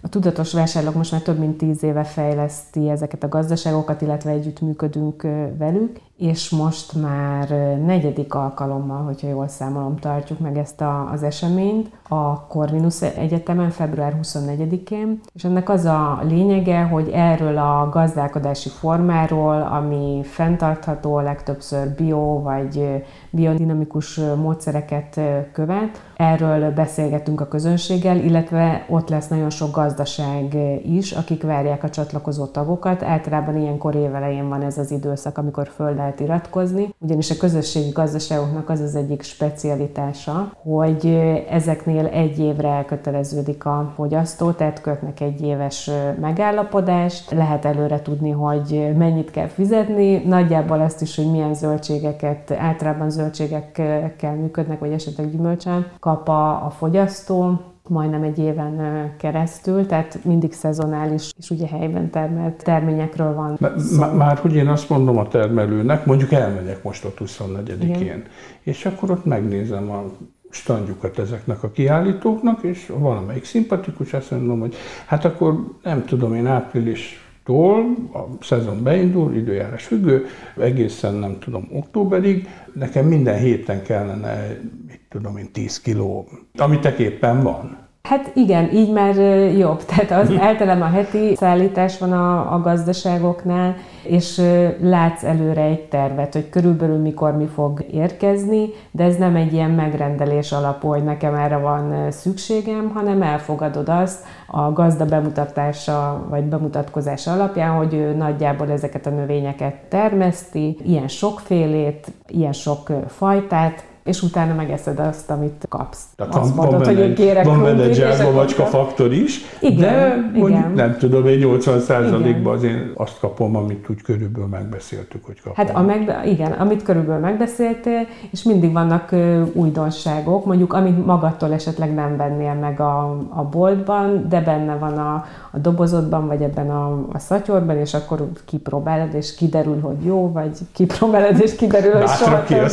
[0.00, 5.22] A tudatos vásárlók most már több mint tíz éve fejleszti ezeket a gazdaságokat, illetve együttműködünk
[5.58, 7.48] velük, és most már
[7.84, 14.18] negyedik alkalommal, hogyha jól számolom, tartjuk meg ezt a, az eseményt a Corvinus Egyetemen február
[14.22, 22.42] 24-én, és ennek az a lényege, hogy erről a gazdálkodási formáról, ami fenntartható, legtöbbször bio
[22.42, 25.20] vagy biodinamikus módszereket
[25.52, 30.56] követ, erről beszélgetünk a közönséggel, illetve ott lesz nagyon sok gazdaság
[30.86, 33.02] is, akik várják a csatlakozó tagokat.
[33.02, 38.70] Általában ilyenkor évelején van ez az időszak, amikor föld lehet iratkozni, ugyanis a közösségi gazdaságoknak
[38.70, 41.06] az az egyik specialitása, hogy
[41.50, 45.90] ezeknél egy évre elköteleződik a fogyasztó, tehát kötnek egy éves
[46.20, 53.10] megállapodást, lehet előre tudni, hogy mennyit kell fizetni, nagyjából azt is, hogy milyen zöldségeket, általában
[53.10, 60.52] zöldségekkel működnek, vagy esetleg gyümölcsön kap a, a fogyasztó, majdnem egy éven keresztül, tehát mindig
[60.52, 64.12] szezonális és ugye helyben termelt terményekről van szó.
[64.12, 68.24] Már hogy én azt mondom a termelőnek, mondjuk elmegyek most a 24-én,
[68.60, 70.04] és akkor ott megnézem a
[70.50, 74.74] standjukat ezeknek a kiállítóknak, és valamelyik szimpatikus, azt mondom, hogy
[75.06, 80.26] hát akkor nem tudom én április tól a szezon beindul, időjárás függő,
[80.56, 87.42] egészen nem tudom októberig, nekem minden héten kellene, mit tudom én, 10 kiló, amit éppen
[87.42, 87.83] van.
[88.08, 89.16] Hát igen, így már
[89.56, 89.84] jobb.
[89.96, 94.42] Tehát az általában a heti szállítás van a, a gazdaságoknál, és
[94.80, 99.70] látsz előre egy tervet, hogy körülbelül mikor mi fog érkezni, de ez nem egy ilyen
[99.70, 107.32] megrendelés alapú, hogy nekem erre van szükségem, hanem elfogadod azt a gazda bemutatása vagy bemutatkozása
[107.32, 114.54] alapján, hogy ő nagyjából ezeket a növényeket termeszti, ilyen sokfélét, ilyen sok fajtát, és utána
[114.54, 116.02] megeszed azt, amit kapsz.
[116.16, 120.30] Tehát azt van, mondod, van hogy kérek Van benne gyászba macska faktor is, igen, de
[120.32, 120.72] mondjuk igen.
[120.72, 125.66] nem tudom, én 80 százalékban az én azt kapom, amit úgy körülbelül megbeszéltük, hogy kapom.
[125.66, 129.14] Hát a meg, igen, amit körülbelül megbeszéltél, és mindig vannak
[129.52, 135.24] újdonságok, mondjuk amit magadtól esetleg nem vennél meg a, a boltban, de benne van a,
[135.50, 140.58] a dobozodban, vagy ebben a, a szatyorban, és akkor kipróbálod, és kiderül, hogy jó, vagy
[140.72, 142.68] kipróbálod, és kiderül, hogy soha ki a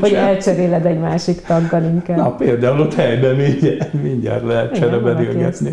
[0.00, 2.16] hogy elcseréled egy másik taggal inkább.
[2.16, 5.72] Na például ott helyben mindjárt, mindjárt lehet cserebedélgetni.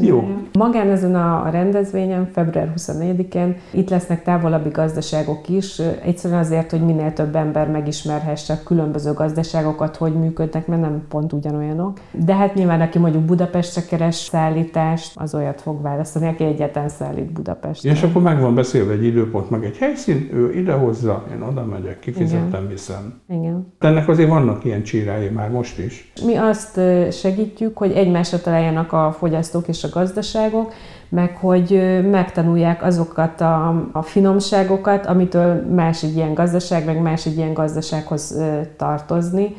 [0.00, 0.28] Jó.
[0.52, 7.12] Magán ezen a rendezvényen, február 24-én itt lesznek távolabbi gazdaságok is, egyszerűen azért, hogy minél
[7.12, 11.98] több ember megismerhesse a különböző gazdaságokat, hogy működnek, mert nem pont ugyanolyanok.
[12.10, 17.32] De hát nyilván, aki mondjuk Budapestre keres szállítást, az olyat fog választani aki egyetlen szállít
[17.32, 17.90] Budapestre.
[17.90, 21.98] És akkor meg van beszélve egy időpont, meg egy helyszín, ő idehozza, én oda megyek,
[21.98, 22.68] kifizetem, Igen.
[22.68, 23.20] viszem.
[23.28, 23.72] Igen.
[23.78, 26.12] De ennek azért vannak ilyen csírái már most is.
[26.24, 26.80] Mi azt
[27.12, 30.72] segítjük, hogy egymásra találjanak a fogyasztók és a gazdaságok,
[31.08, 37.36] meg hogy megtanulják azokat a, a finomságokat, amitől más egy ilyen gazdaság, meg más egy
[37.36, 38.38] ilyen gazdasághoz
[38.76, 39.56] tartozni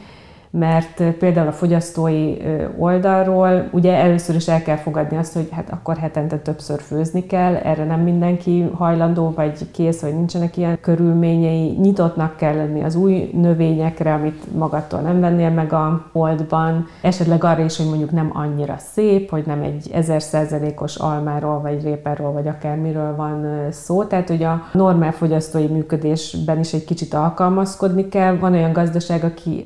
[0.60, 2.38] mert például a fogyasztói
[2.78, 7.56] oldalról ugye először is el kell fogadni azt, hogy hát akkor hetente többször főzni kell,
[7.56, 13.30] erre nem mindenki hajlandó vagy kész, hogy nincsenek ilyen körülményei, nyitottnak kell lenni az új
[13.34, 18.76] növényekre, amit magattól nem vennél meg a boltban, esetleg arra is, hogy mondjuk nem annyira
[18.78, 24.44] szép, hogy nem egy ezer százalékos almáról, vagy réperről, vagy akármiről van szó, tehát hogy
[24.44, 28.38] a normál fogyasztói működésben is egy kicsit alkalmazkodni kell.
[28.38, 29.66] Van olyan gazdaság, aki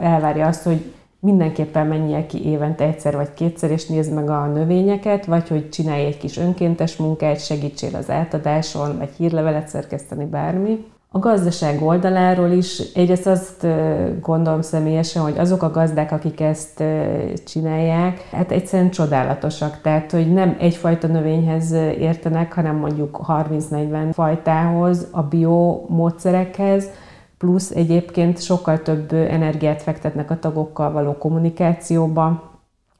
[0.00, 4.46] elvár elvárja azt, hogy mindenképpen menjél ki évente egyszer vagy kétszer, és nézd meg a
[4.46, 10.84] növényeket, vagy hogy csinálj egy kis önkéntes munkát, segítsél az átadáson, vagy hírlevelet szerkeszteni, bármi.
[11.12, 13.66] A gazdaság oldaláról is egyrészt azt
[14.20, 16.82] gondolom személyesen, hogy azok a gazdák, akik ezt
[17.46, 19.80] csinálják, hát egyszerűen csodálatosak.
[19.82, 26.90] Tehát, hogy nem egyfajta növényhez értenek, hanem mondjuk 30-40 fajtához, a bio módszerekhez,
[27.40, 32.50] plusz egyébként sokkal több energiát fektetnek a tagokkal való kommunikációba,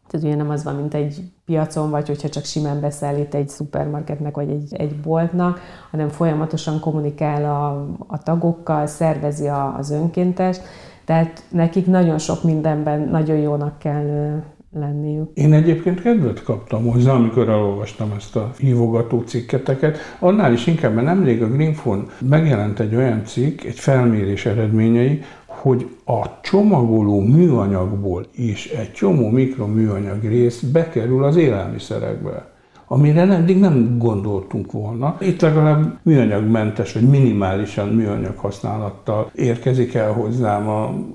[0.09, 4.35] tehát ugye nem az van, mint egy piacon, vagy hogyha csak simán beszállít egy szupermarketnek,
[4.35, 5.61] vagy egy, egy boltnak,
[5.91, 10.57] hanem folyamatosan kommunikál a, a tagokkal, szervezi a, az önkéntes,
[11.05, 15.31] tehát nekik nagyon sok mindenben nagyon jónak kell lenniük.
[15.35, 19.99] Én egyébként kedvet kaptam hozzá, amikor elolvastam ezt a hívogató cikketeket.
[20.19, 25.89] Annál is inkább, mert nemrég a Greenphone megjelent egy olyan cikk, egy felmérés eredményei, hogy
[26.05, 32.59] a csomagoló műanyagból is egy csomó mikroműanyag rész bekerül az élelmiszerekbe
[32.93, 35.17] amire eddig nem gondoltunk volna.
[35.21, 40.69] Itt legalább műanyagmentes, vagy minimálisan műanyag használattal érkezik el hozzám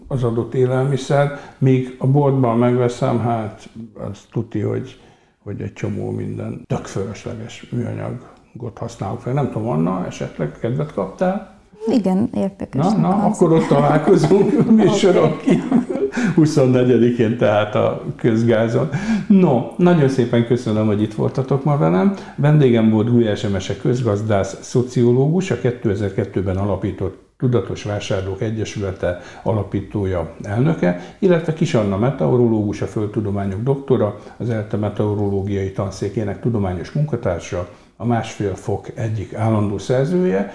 [0.07, 3.69] az adott élelmiszer, míg a boltban megveszem, hát
[4.09, 4.99] az tuti, hogy,
[5.43, 9.33] hogy egy csomó minden tök fölösleges műanyagot használok fel.
[9.33, 11.57] Nem tudom, Anna, esetleg kedvet kaptál?
[11.87, 12.85] Igen, érdekes.
[12.85, 15.94] Na, na akkor ott találkozunk műsorok kívül.
[16.37, 18.89] 24-én tehát a közgázon.
[19.27, 22.13] No, nagyon szépen köszönöm, hogy itt voltatok ma velem.
[22.35, 31.53] Vendégem volt Gulyás Emese közgazdász, szociológus, a 2002-ben alapított Tudatos Vásárlók Egyesülete alapítója, elnöke, illetve
[31.53, 38.87] Kis Anna meteorológus, a földtudományok doktora, az ELTE meteorológiai tanszékének tudományos munkatársa, a másfél fok
[38.95, 40.53] egyik állandó szerzője.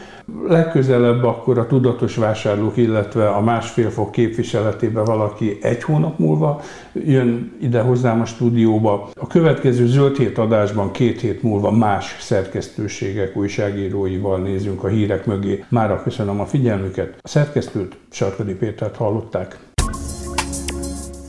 [0.48, 6.60] Legközelebb akkor a tudatos vásárlók, illetve a másfél fok képviseletében valaki egy hónap múlva
[6.92, 9.08] jön ide hozzám a stúdióba.
[9.14, 15.64] A következő zöld hét adásban két hét múlva más szerkesztőségek újságíróival nézünk a hírek mögé.
[15.68, 17.18] Mára köszönöm a figyelmüket.
[17.22, 19.58] A szerkesztőt Sarkadi Pétert hallották.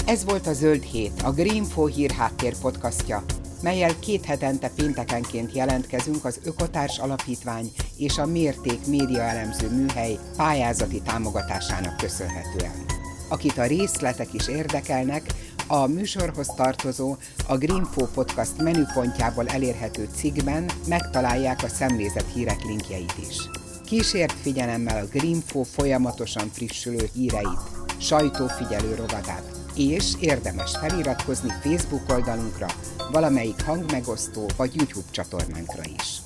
[0.05, 3.23] Ez volt a Zöld Hét, a Greenfo hír háttér podcastja
[3.61, 11.01] melyel két hetente péntekenként jelentkezünk az Ökotárs Alapítvány és a Mérték Média Elemző Műhely pályázati
[11.01, 12.85] támogatásának köszönhetően.
[13.29, 15.23] Akit a részletek is érdekelnek,
[15.67, 17.15] a műsorhoz tartozó,
[17.47, 23.37] a Greenfo Podcast menüpontjából elérhető cikkben megtalálják a szemlézett hírek linkjeit is.
[23.85, 27.59] Kísért figyelemmel a Greenfo folyamatosan frissülő híreit,
[27.97, 32.67] sajtófigyelő rovatát, és érdemes feliratkozni Facebook oldalunkra,
[33.11, 36.21] valamelyik hangmegosztó vagy YouTube csatornánkra is.